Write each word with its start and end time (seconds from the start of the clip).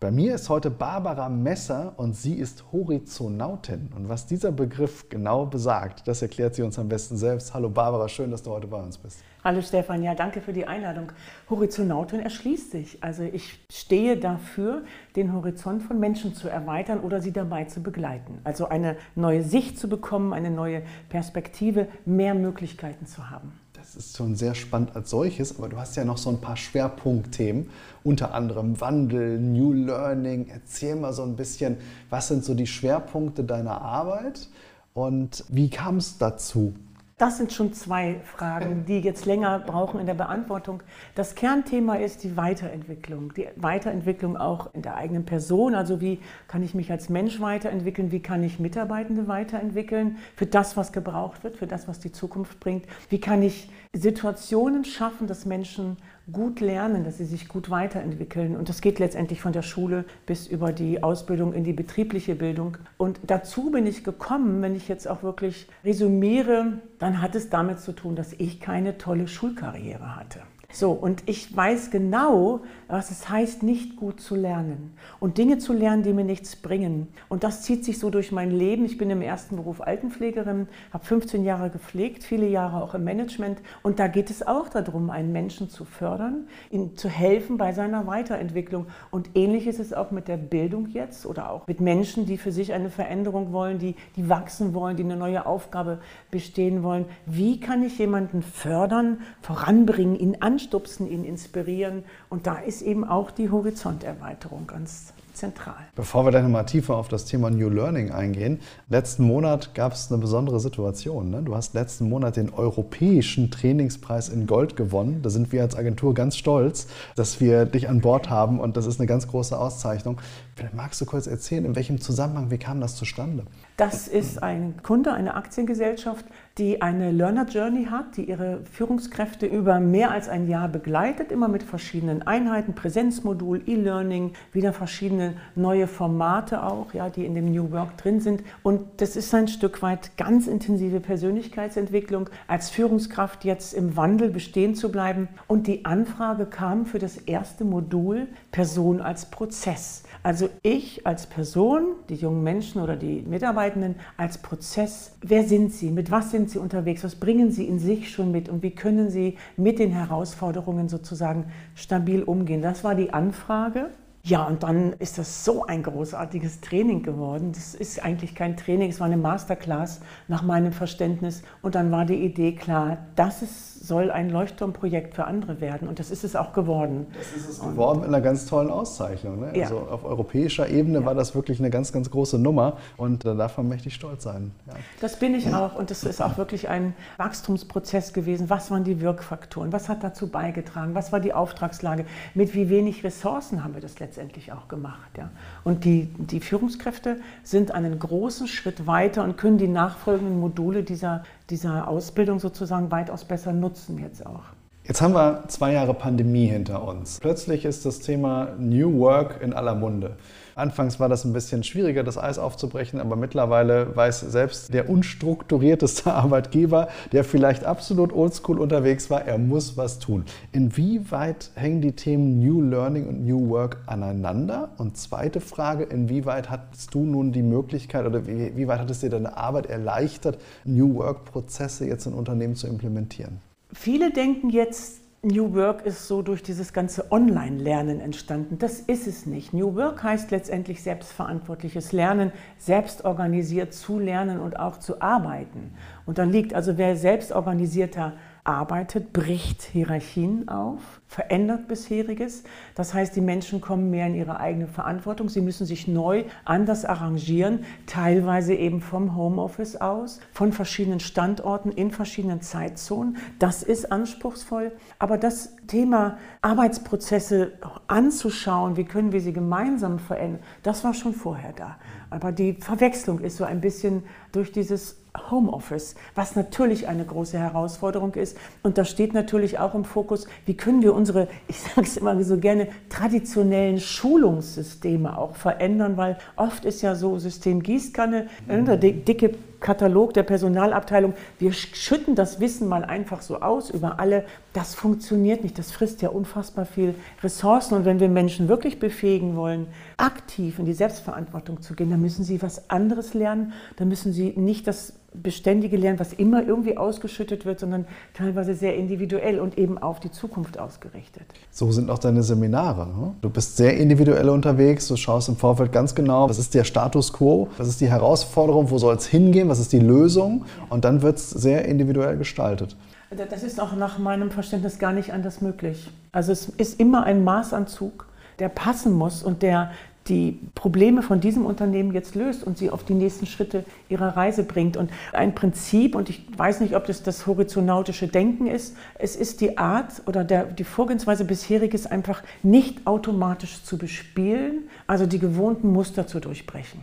Bei 0.00 0.10
mir 0.10 0.34
ist 0.34 0.48
heute 0.48 0.70
Barbara 0.70 1.28
Messer 1.28 1.92
und 1.98 2.16
sie 2.16 2.32
ist 2.32 2.64
Horizonautin. 2.72 3.90
Und 3.94 4.08
was 4.08 4.24
dieser 4.24 4.50
Begriff 4.50 5.10
genau 5.10 5.44
besagt, 5.44 6.08
das 6.08 6.22
erklärt 6.22 6.54
sie 6.54 6.62
uns 6.62 6.78
am 6.78 6.88
besten 6.88 7.18
selbst. 7.18 7.52
Hallo 7.52 7.68
Barbara, 7.68 8.08
schön, 8.08 8.30
dass 8.30 8.42
du 8.42 8.50
heute 8.50 8.66
bei 8.66 8.78
uns 8.78 8.96
bist. 8.96 9.22
Hallo 9.44 9.60
Stefan, 9.60 10.02
ja, 10.02 10.14
danke 10.14 10.40
für 10.40 10.54
die 10.54 10.66
Einladung. 10.66 11.12
Horizonautin 11.50 12.20
erschließt 12.20 12.70
sich. 12.70 13.04
Also 13.04 13.24
ich 13.24 13.60
stehe 13.70 14.16
dafür, 14.16 14.84
den 15.16 15.34
Horizont 15.34 15.82
von 15.82 16.00
Menschen 16.00 16.34
zu 16.34 16.48
erweitern 16.48 17.00
oder 17.00 17.20
sie 17.20 17.32
dabei 17.32 17.64
zu 17.64 17.82
begleiten. 17.82 18.38
Also 18.42 18.70
eine 18.70 18.96
neue 19.14 19.42
Sicht 19.42 19.78
zu 19.78 19.86
bekommen, 19.86 20.32
eine 20.32 20.50
neue 20.50 20.80
Perspektive, 21.10 21.88
mehr 22.06 22.34
Möglichkeiten 22.34 23.04
zu 23.04 23.28
haben. 23.28 23.52
Das 23.92 24.04
ist 24.04 24.16
schon 24.16 24.36
sehr 24.36 24.54
spannend 24.54 24.94
als 24.94 25.10
solches, 25.10 25.58
aber 25.58 25.68
du 25.68 25.76
hast 25.76 25.96
ja 25.96 26.04
noch 26.04 26.16
so 26.16 26.30
ein 26.30 26.40
paar 26.40 26.56
Schwerpunktthemen, 26.56 27.70
unter 28.04 28.32
anderem 28.34 28.80
Wandel, 28.80 29.40
New 29.40 29.72
Learning. 29.72 30.46
Erzähl 30.48 30.94
mal 30.94 31.12
so 31.12 31.24
ein 31.24 31.34
bisschen, 31.34 31.76
was 32.08 32.28
sind 32.28 32.44
so 32.44 32.54
die 32.54 32.68
Schwerpunkte 32.68 33.42
deiner 33.42 33.82
Arbeit 33.82 34.46
und 34.94 35.44
wie 35.48 35.70
kam 35.70 35.96
es 35.96 36.18
dazu? 36.18 36.74
Das 37.20 37.36
sind 37.36 37.52
schon 37.52 37.74
zwei 37.74 38.18
Fragen, 38.24 38.86
die 38.86 38.98
jetzt 39.00 39.26
länger 39.26 39.58
brauchen 39.58 40.00
in 40.00 40.06
der 40.06 40.14
Beantwortung. 40.14 40.82
Das 41.14 41.34
Kernthema 41.34 41.96
ist 41.96 42.24
die 42.24 42.38
Weiterentwicklung. 42.38 43.34
Die 43.34 43.46
Weiterentwicklung 43.56 44.38
auch 44.38 44.72
in 44.72 44.80
der 44.80 44.96
eigenen 44.96 45.26
Person. 45.26 45.74
Also 45.74 46.00
wie 46.00 46.18
kann 46.48 46.62
ich 46.62 46.72
mich 46.74 46.90
als 46.90 47.10
Mensch 47.10 47.38
weiterentwickeln? 47.38 48.10
Wie 48.10 48.20
kann 48.20 48.42
ich 48.42 48.58
Mitarbeitende 48.58 49.28
weiterentwickeln? 49.28 50.16
Für 50.34 50.46
das, 50.46 50.78
was 50.78 50.92
gebraucht 50.92 51.44
wird, 51.44 51.58
für 51.58 51.66
das, 51.66 51.88
was 51.88 52.00
die 52.00 52.10
Zukunft 52.10 52.58
bringt. 52.58 52.86
Wie 53.10 53.20
kann 53.20 53.42
ich 53.42 53.68
Situationen 53.92 54.86
schaffen, 54.86 55.26
dass 55.26 55.44
Menschen 55.44 55.98
gut 56.32 56.60
lernen, 56.60 57.04
dass 57.04 57.18
sie 57.18 57.24
sich 57.24 57.48
gut 57.48 57.70
weiterentwickeln. 57.70 58.56
Und 58.56 58.68
das 58.68 58.80
geht 58.80 58.98
letztendlich 58.98 59.40
von 59.40 59.52
der 59.52 59.62
Schule 59.62 60.04
bis 60.26 60.46
über 60.46 60.72
die 60.72 61.02
Ausbildung 61.02 61.52
in 61.52 61.64
die 61.64 61.72
betriebliche 61.72 62.34
Bildung. 62.34 62.78
Und 62.96 63.20
dazu 63.26 63.70
bin 63.70 63.86
ich 63.86 64.04
gekommen, 64.04 64.62
wenn 64.62 64.74
ich 64.74 64.88
jetzt 64.88 65.08
auch 65.08 65.22
wirklich 65.22 65.68
resümiere, 65.84 66.80
dann 66.98 67.20
hat 67.22 67.34
es 67.34 67.50
damit 67.50 67.80
zu 67.80 67.92
tun, 67.92 68.16
dass 68.16 68.32
ich 68.32 68.60
keine 68.60 68.98
tolle 68.98 69.28
Schulkarriere 69.28 70.16
hatte. 70.16 70.40
So, 70.72 70.92
und 70.92 71.24
ich 71.26 71.54
weiß 71.54 71.90
genau, 71.90 72.60
was 72.86 73.10
es 73.10 73.28
heißt, 73.28 73.64
nicht 73.64 73.96
gut 73.96 74.20
zu 74.20 74.36
lernen 74.36 74.94
und 75.18 75.36
Dinge 75.36 75.58
zu 75.58 75.72
lernen, 75.72 76.04
die 76.04 76.12
mir 76.12 76.24
nichts 76.24 76.54
bringen. 76.54 77.08
Und 77.28 77.42
das 77.42 77.62
zieht 77.62 77.84
sich 77.84 77.98
so 77.98 78.08
durch 78.10 78.30
mein 78.30 78.52
Leben. 78.52 78.84
Ich 78.84 78.96
bin 78.96 79.10
im 79.10 79.20
ersten 79.20 79.56
Beruf 79.56 79.80
Altenpflegerin, 79.80 80.68
habe 80.92 81.04
15 81.04 81.44
Jahre 81.44 81.70
gepflegt, 81.70 82.22
viele 82.22 82.46
Jahre 82.46 82.82
auch 82.82 82.94
im 82.94 83.02
Management. 83.02 83.60
Und 83.82 83.98
da 83.98 84.06
geht 84.06 84.30
es 84.30 84.46
auch 84.46 84.68
darum, 84.68 85.10
einen 85.10 85.32
Menschen 85.32 85.70
zu 85.70 85.84
fördern, 85.84 86.46
ihm 86.70 86.96
zu 86.96 87.08
helfen 87.08 87.56
bei 87.56 87.72
seiner 87.72 88.06
Weiterentwicklung. 88.06 88.86
Und 89.10 89.30
ähnlich 89.34 89.66
ist 89.66 89.80
es 89.80 89.92
auch 89.92 90.12
mit 90.12 90.28
der 90.28 90.36
Bildung 90.36 90.86
jetzt 90.90 91.26
oder 91.26 91.50
auch 91.50 91.66
mit 91.66 91.80
Menschen, 91.80 92.26
die 92.26 92.38
für 92.38 92.52
sich 92.52 92.72
eine 92.72 92.90
Veränderung 92.90 93.52
wollen, 93.52 93.78
die, 93.78 93.96
die 94.16 94.28
wachsen 94.28 94.72
wollen, 94.72 94.96
die 94.96 95.04
eine 95.04 95.16
neue 95.16 95.46
Aufgabe 95.46 95.98
bestehen 96.30 96.84
wollen. 96.84 97.06
Wie 97.26 97.58
kann 97.58 97.82
ich 97.82 97.98
jemanden 97.98 98.42
fördern, 98.42 99.18
voranbringen, 99.42 100.16
ihn 100.16 100.36
anschauen? 100.40 100.59
Anstupsen, 100.60 101.10
ihn 101.10 101.24
inspirieren. 101.24 102.04
Und 102.28 102.46
da 102.46 102.56
ist 102.56 102.82
eben 102.82 103.04
auch 103.04 103.30
die 103.30 103.50
Horizonterweiterung 103.50 104.66
ganz 104.66 105.12
zentral. 105.32 105.76
Bevor 105.94 106.24
wir 106.24 106.32
dann 106.32 106.50
mal 106.50 106.64
tiefer 106.64 106.96
auf 106.96 107.08
das 107.08 107.24
Thema 107.24 107.50
New 107.50 107.70
Learning 107.70 108.10
eingehen, 108.10 108.60
letzten 108.88 109.24
Monat 109.24 109.74
gab 109.74 109.92
es 109.92 110.10
eine 110.10 110.20
besondere 110.20 110.60
Situation. 110.60 111.30
Ne? 111.30 111.42
Du 111.42 111.54
hast 111.54 111.72
letzten 111.72 112.08
Monat 112.08 112.36
den 112.36 112.52
Europäischen 112.52 113.50
Trainingspreis 113.50 114.28
in 114.28 114.46
Gold 114.46 114.76
gewonnen. 114.76 115.20
Da 115.22 115.30
sind 115.30 115.52
wir 115.52 115.62
als 115.62 115.76
Agentur 115.76 116.14
ganz 116.14 116.36
stolz, 116.36 116.88
dass 117.16 117.40
wir 117.40 117.64
dich 117.64 117.88
an 117.88 118.00
Bord 118.00 118.28
haben 118.28 118.60
und 118.60 118.76
das 118.76 118.86
ist 118.86 119.00
eine 119.00 119.06
ganz 119.06 119.28
große 119.28 119.58
Auszeichnung. 119.58 120.20
Vielleicht 120.56 120.74
magst 120.74 121.00
du 121.00 121.06
kurz 121.06 121.26
erzählen, 121.26 121.64
in 121.64 121.74
welchem 121.74 122.00
Zusammenhang, 122.00 122.50
wie 122.50 122.58
kam 122.58 122.80
das 122.80 122.96
zustande? 122.96 123.44
Das 123.78 124.08
ist 124.08 124.42
ein 124.42 124.74
Kunde, 124.82 125.14
eine 125.14 125.36
Aktiengesellschaft, 125.36 126.26
die 126.58 126.82
eine 126.82 127.12
Learner 127.12 127.46
Journey 127.46 127.86
hat, 127.86 128.16
die 128.16 128.24
ihre 128.24 128.60
Führungskräfte 128.70 129.46
über 129.46 129.80
mehr 129.80 130.10
als 130.10 130.28
ein 130.28 130.48
Jahr 130.48 130.68
begleitet, 130.68 131.30
immer 131.30 131.48
mit 131.48 131.62
verschiedenen 131.62 132.22
Einheiten, 132.22 132.74
Präsenzmodul, 132.74 133.62
E-Learning, 133.66 134.32
wieder 134.52 134.72
verschiedene 134.72 135.34
neue 135.54 135.86
Formate 135.86 136.62
auch, 136.62 136.92
ja, 136.92 137.08
die 137.08 137.24
in 137.24 137.34
dem 137.34 137.52
New 137.52 137.70
Work 137.70 137.96
drin 137.98 138.20
sind. 138.20 138.42
Und 138.62 138.82
das 138.98 139.16
ist 139.16 139.32
ein 139.34 139.48
Stück 139.48 139.80
weit 139.82 140.16
ganz 140.16 140.48
intensive 140.48 141.00
Persönlichkeitsentwicklung, 141.00 142.28
als 142.48 142.68
Führungskraft 142.70 143.44
jetzt 143.44 143.72
im 143.72 143.96
Wandel 143.96 144.30
bestehen 144.30 144.74
zu 144.74 144.90
bleiben. 144.90 145.28
Und 145.46 145.66
die 145.66 145.84
Anfrage 145.84 146.46
kam 146.46 146.84
für 146.84 146.98
das 146.98 147.16
erste 147.16 147.64
Modul 147.64 148.26
Person 148.50 149.00
als 149.00 149.26
Prozess. 149.26 150.02
Also 150.22 150.50
ich 150.62 151.06
als 151.06 151.26
Person, 151.26 151.94
die 152.08 152.16
jungen 152.16 152.42
Menschen 152.42 152.82
oder 152.82 152.96
die 152.96 153.22
Mitarbeitenden 153.22 153.94
als 154.16 154.38
Prozess, 154.38 155.12
wer 155.22 155.44
sind 155.44 155.72
sie, 155.72 155.90
mit 155.90 156.10
was 156.10 156.30
sind 156.30 156.39
sie 156.48 156.58
unterwegs, 156.58 157.04
was 157.04 157.16
bringen 157.16 157.50
sie 157.50 157.66
in 157.66 157.78
sich 157.78 158.10
schon 158.10 158.30
mit 158.30 158.48
und 158.48 158.62
wie 158.62 158.70
können 158.70 159.10
sie 159.10 159.36
mit 159.56 159.78
den 159.78 159.90
Herausforderungen 159.90 160.88
sozusagen 160.88 161.46
stabil 161.74 162.22
umgehen. 162.22 162.62
Das 162.62 162.84
war 162.84 162.94
die 162.94 163.12
Anfrage. 163.12 163.90
Ja, 164.22 164.44
und 164.44 164.62
dann 164.62 164.92
ist 164.94 165.16
das 165.16 165.44
so 165.44 165.64
ein 165.64 165.82
großartiges 165.82 166.60
Training 166.60 167.02
geworden. 167.02 167.52
Das 167.52 167.74
ist 167.74 168.02
eigentlich 168.04 168.34
kein 168.34 168.56
Training, 168.56 168.90
es 168.90 169.00
war 169.00 169.06
eine 169.06 169.16
Masterclass 169.16 170.00
nach 170.28 170.42
meinem 170.42 170.72
Verständnis. 170.72 171.42
Und 171.62 171.74
dann 171.74 171.90
war 171.90 172.04
die 172.04 172.22
Idee 172.22 172.54
klar, 172.54 172.98
das 173.16 173.42
ist 173.42 173.70
soll 173.82 174.10
ein 174.10 174.28
Leuchtturmprojekt 174.28 175.14
für 175.14 175.24
andere 175.24 175.60
werden. 175.60 175.88
Und 175.88 175.98
das 175.98 176.10
ist 176.10 176.22
es 176.22 176.36
auch 176.36 176.52
geworden. 176.52 177.06
Das 177.16 177.32
ist 177.32 177.48
es 177.48 177.60
geworden 177.60 178.00
mit 178.00 178.08
einer 178.08 178.20
ganz 178.20 178.44
tollen 178.44 178.70
Auszeichnung. 178.70 179.40
Ne? 179.40 179.56
Ja. 179.56 179.64
Also 179.64 179.78
auf 179.78 180.04
europäischer 180.04 180.68
Ebene 180.68 181.00
ja. 181.00 181.06
war 181.06 181.14
das 181.14 181.34
wirklich 181.34 181.58
eine 181.58 181.70
ganz, 181.70 181.90
ganz 181.90 182.10
große 182.10 182.38
Nummer. 182.38 182.76
Und 182.98 183.24
da 183.24 183.34
darf 183.34 183.56
man 183.56 183.68
mächtig 183.68 183.94
stolz 183.94 184.24
sein. 184.24 184.52
Ja. 184.66 184.74
Das 185.00 185.18
bin 185.18 185.34
ich 185.34 185.52
auch. 185.54 185.76
Und 185.76 185.90
das 185.90 186.04
ist 186.04 186.20
auch 186.20 186.36
wirklich 186.36 186.68
ein 186.68 186.94
Wachstumsprozess 187.16 188.12
gewesen. 188.12 188.50
Was 188.50 188.70
waren 188.70 188.84
die 188.84 189.00
Wirkfaktoren? 189.00 189.72
Was 189.72 189.88
hat 189.88 190.04
dazu 190.04 190.28
beigetragen? 190.28 190.94
Was 190.94 191.10
war 191.10 191.20
die 191.20 191.32
Auftragslage? 191.32 192.04
Mit 192.34 192.54
wie 192.54 192.68
wenig 192.68 193.02
Ressourcen 193.02 193.64
haben 193.64 193.74
wir 193.74 193.80
das 193.80 193.98
letztendlich 193.98 194.09
auch 194.52 194.68
gemacht? 194.68 195.10
Ja? 195.16 195.30
Und 195.64 195.84
die, 195.84 196.08
die 196.18 196.40
Führungskräfte 196.40 197.18
sind 197.44 197.72
einen 197.72 197.98
großen 197.98 198.46
Schritt 198.48 198.86
weiter 198.86 199.24
und 199.24 199.36
können 199.36 199.58
die 199.58 199.68
nachfolgenden 199.68 200.40
Module 200.40 200.82
dieser, 200.82 201.24
dieser 201.50 201.88
Ausbildung 201.88 202.40
sozusagen 202.40 202.90
weitaus 202.90 203.24
besser 203.24 203.52
nutzen 203.52 203.98
jetzt 203.98 204.26
auch. 204.26 204.44
Jetzt 204.84 205.02
haben 205.02 205.14
wir 205.14 205.44
zwei 205.48 205.72
Jahre 205.72 205.94
Pandemie 205.94 206.46
hinter 206.46 206.82
uns. 206.82 207.20
Plötzlich 207.20 207.64
ist 207.64 207.86
das 207.86 208.00
Thema 208.00 208.48
New 208.58 208.98
Work 208.98 209.40
in 209.42 209.52
aller 209.52 209.74
Munde. 209.74 210.16
Anfangs 210.54 211.00
war 211.00 211.08
das 211.08 211.24
ein 211.24 211.32
bisschen 211.32 211.62
schwieriger, 211.62 212.02
das 212.02 212.18
Eis 212.18 212.38
aufzubrechen, 212.38 213.00
aber 213.00 213.16
mittlerweile 213.16 213.94
weiß 213.96 214.20
selbst 214.20 214.72
der 214.72 214.88
unstrukturierteste 214.88 216.12
Arbeitgeber, 216.12 216.88
der 217.12 217.24
vielleicht 217.24 217.64
absolut 217.64 218.12
oldschool 218.12 218.58
unterwegs 218.58 219.10
war, 219.10 219.24
er 219.24 219.38
muss 219.38 219.76
was 219.76 219.98
tun. 219.98 220.24
Inwieweit 220.52 221.50
hängen 221.54 221.80
die 221.80 221.92
Themen 221.92 222.38
New 222.38 222.62
Learning 222.62 223.06
und 223.06 223.26
New 223.26 223.48
Work 223.50 223.78
aneinander? 223.86 224.70
Und 224.78 224.96
zweite 224.96 225.40
Frage, 225.40 225.84
inwieweit 225.84 226.50
hattest 226.50 226.94
du 226.94 227.04
nun 227.04 227.32
die 227.32 227.42
Möglichkeit 227.42 228.06
oder 228.06 228.26
wie, 228.26 228.56
wie 228.56 228.68
weit 228.68 228.80
hat 228.80 228.90
es 228.90 229.00
dir 229.00 229.10
deine 229.10 229.36
Arbeit 229.36 229.66
erleichtert, 229.66 230.38
New 230.64 230.94
Work-Prozesse 230.96 231.86
jetzt 231.86 232.06
in 232.06 232.12
Unternehmen 232.12 232.54
zu 232.56 232.66
implementieren? 232.66 233.40
Viele 233.72 234.12
denken 234.12 234.50
jetzt, 234.50 234.99
New 235.22 235.54
Work 235.54 235.84
ist 235.84 236.08
so 236.08 236.22
durch 236.22 236.42
dieses 236.42 236.72
ganze 236.72 237.12
Online-Lernen 237.12 238.00
entstanden. 238.00 238.58
Das 238.58 238.80
ist 238.80 239.06
es 239.06 239.26
nicht. 239.26 239.52
New 239.52 239.74
Work 239.74 240.02
heißt 240.02 240.30
letztendlich 240.30 240.82
selbstverantwortliches 240.82 241.92
Lernen, 241.92 242.32
selbstorganisiert 242.56 243.74
zu 243.74 243.98
lernen 243.98 244.40
und 244.40 244.58
auch 244.58 244.78
zu 244.78 245.02
arbeiten. 245.02 245.74
Und 246.06 246.16
dann 246.16 246.30
liegt 246.30 246.54
also, 246.54 246.78
wer 246.78 246.96
selbstorganisierter 246.96 248.14
arbeitet, 248.50 249.12
bricht 249.12 249.62
Hierarchien 249.62 250.48
auf, 250.48 251.00
verändert 251.06 251.68
bisheriges. 251.68 252.42
Das 252.74 252.92
heißt, 252.92 253.14
die 253.14 253.20
Menschen 253.20 253.60
kommen 253.60 253.90
mehr 253.90 254.06
in 254.06 254.14
ihre 254.14 254.40
eigene 254.40 254.66
Verantwortung. 254.66 255.28
Sie 255.28 255.40
müssen 255.40 255.66
sich 255.66 255.86
neu 255.86 256.24
anders 256.44 256.84
arrangieren, 256.84 257.64
teilweise 257.86 258.54
eben 258.54 258.80
vom 258.80 259.16
Homeoffice 259.16 259.76
aus, 259.76 260.20
von 260.32 260.52
verschiedenen 260.52 261.00
Standorten 261.00 261.70
in 261.70 261.90
verschiedenen 261.90 262.42
Zeitzonen. 262.42 263.16
Das 263.38 263.62
ist 263.62 263.90
anspruchsvoll. 263.90 264.72
Aber 264.98 265.16
das 265.16 265.56
Thema 265.66 266.18
Arbeitsprozesse 266.42 267.52
anzuschauen, 267.86 268.76
wie 268.76 268.84
können 268.84 269.12
wir 269.12 269.20
sie 269.20 269.32
gemeinsam 269.32 269.98
verändern, 269.98 270.42
das 270.62 270.82
war 270.84 270.94
schon 270.94 271.14
vorher 271.14 271.52
da. 271.52 271.76
Aber 272.10 272.32
die 272.32 272.54
Verwechslung 272.54 273.20
ist 273.20 273.36
so 273.36 273.44
ein 273.44 273.60
bisschen 273.60 274.02
durch 274.32 274.50
dieses 274.50 274.99
Homeoffice, 275.30 275.94
was 276.14 276.36
natürlich 276.36 276.88
eine 276.88 277.04
große 277.04 277.38
Herausforderung 277.38 278.14
ist. 278.14 278.36
Und 278.62 278.78
da 278.78 278.84
steht 278.84 279.14
natürlich 279.14 279.58
auch 279.58 279.74
im 279.74 279.84
Fokus, 279.84 280.26
wie 280.46 280.56
können 280.56 280.82
wir 280.82 280.94
unsere, 280.94 281.28
ich 281.48 281.60
sage 281.60 281.82
es 281.82 281.96
immer 281.96 282.22
so 282.22 282.38
gerne, 282.38 282.68
traditionellen 282.88 283.80
Schulungssysteme 283.80 285.16
auch 285.16 285.34
verändern, 285.36 285.96
weil 285.96 286.18
oft 286.36 286.64
ist 286.64 286.82
ja 286.82 286.94
so 286.94 287.18
System 287.18 287.62
Gießkanne, 287.62 288.28
mhm. 288.46 288.80
dicke 288.80 289.34
Katalog 289.60 290.14
der 290.14 290.22
Personalabteilung, 290.22 291.14
wir 291.38 291.52
schütten 291.52 292.14
das 292.14 292.40
Wissen 292.40 292.66
mal 292.68 292.84
einfach 292.84 293.22
so 293.22 293.40
aus 293.40 293.70
über 293.70 294.00
alle. 294.00 294.24
Das 294.52 294.74
funktioniert 294.74 295.44
nicht, 295.44 295.58
das 295.58 295.70
frisst 295.70 296.02
ja 296.02 296.08
unfassbar 296.08 296.64
viel 296.64 296.94
Ressourcen. 297.22 297.74
Und 297.74 297.84
wenn 297.84 298.00
wir 298.00 298.08
Menschen 298.08 298.48
wirklich 298.48 298.78
befähigen 298.78 299.36
wollen, 299.36 299.66
aktiv 299.96 300.58
in 300.58 300.64
die 300.64 300.72
Selbstverantwortung 300.72 301.60
zu 301.60 301.74
gehen, 301.74 301.90
dann 301.90 302.00
müssen 302.00 302.24
sie 302.24 302.42
was 302.42 302.70
anderes 302.70 303.14
lernen, 303.14 303.52
dann 303.76 303.88
müssen 303.88 304.12
sie 304.12 304.32
nicht 304.36 304.66
das 304.66 304.94
beständige 305.12 305.76
Lernen, 305.76 305.98
was 305.98 306.12
immer 306.12 306.46
irgendwie 306.46 306.76
ausgeschüttet 306.76 307.44
wird, 307.44 307.60
sondern 307.60 307.86
teilweise 308.14 308.54
sehr 308.54 308.76
individuell 308.76 309.40
und 309.40 309.58
eben 309.58 309.78
auf 309.78 310.00
die 310.00 310.10
Zukunft 310.10 310.58
ausgerichtet. 310.58 311.24
So 311.50 311.72
sind 311.72 311.90
auch 311.90 311.98
deine 311.98 312.22
Seminare. 312.22 312.86
Ne? 312.86 313.14
Du 313.20 313.30
bist 313.30 313.56
sehr 313.56 313.76
individuell 313.76 314.28
unterwegs, 314.28 314.86
du 314.88 314.96
schaust 314.96 315.28
im 315.28 315.36
Vorfeld 315.36 315.72
ganz 315.72 315.94
genau, 315.94 316.28
was 316.28 316.38
ist 316.38 316.54
der 316.54 316.64
Status 316.64 317.12
quo, 317.12 317.48
was 317.58 317.68
ist 317.68 317.80
die 317.80 317.88
Herausforderung, 317.88 318.70
wo 318.70 318.78
soll 318.78 318.94
es 318.94 319.06
hingehen, 319.06 319.48
was 319.48 319.58
ist 319.58 319.72
die 319.72 319.80
Lösung 319.80 320.44
und 320.68 320.84
dann 320.84 321.02
wird 321.02 321.16
es 321.16 321.30
sehr 321.30 321.64
individuell 321.64 322.16
gestaltet. 322.16 322.76
Das 323.10 323.42
ist 323.42 323.60
auch 323.60 323.74
nach 323.74 323.98
meinem 323.98 324.30
Verständnis 324.30 324.78
gar 324.78 324.92
nicht 324.92 325.12
anders 325.12 325.40
möglich. 325.40 325.90
Also 326.12 326.30
es 326.30 326.48
ist 326.48 326.78
immer 326.78 327.02
ein 327.02 327.24
Maßanzug, 327.24 328.06
der 328.38 328.48
passen 328.48 328.92
muss 328.92 329.24
und 329.24 329.42
der 329.42 329.72
die 330.10 330.38
Probleme 330.54 331.02
von 331.02 331.20
diesem 331.20 331.46
Unternehmen 331.46 331.92
jetzt 331.94 332.14
löst 332.14 332.44
und 332.44 332.58
sie 332.58 332.70
auf 332.70 332.84
die 332.84 332.94
nächsten 332.94 333.26
Schritte 333.26 333.64
ihrer 333.88 334.16
Reise 334.16 334.42
bringt. 334.42 334.76
Und 334.76 334.90
ein 335.12 335.34
Prinzip, 335.34 335.94
und 335.94 336.10
ich 336.10 336.26
weiß 336.36 336.60
nicht, 336.60 336.74
ob 336.74 336.86
das 336.86 337.02
das 337.02 337.26
horizonautische 337.26 338.08
Denken 338.08 338.46
ist, 338.46 338.76
es 338.98 339.16
ist 339.16 339.40
die 339.40 339.56
Art 339.56 340.02
oder 340.06 340.24
der, 340.24 340.44
die 340.44 340.64
Vorgehensweise 340.64 341.24
bisheriges 341.24 341.86
einfach 341.86 342.22
nicht 342.42 342.86
automatisch 342.86 343.62
zu 343.62 343.78
bespielen, 343.78 344.68
also 344.86 345.06
die 345.06 345.20
gewohnten 345.20 345.72
Muster 345.72 346.06
zu 346.06 346.18
durchbrechen. 346.20 346.80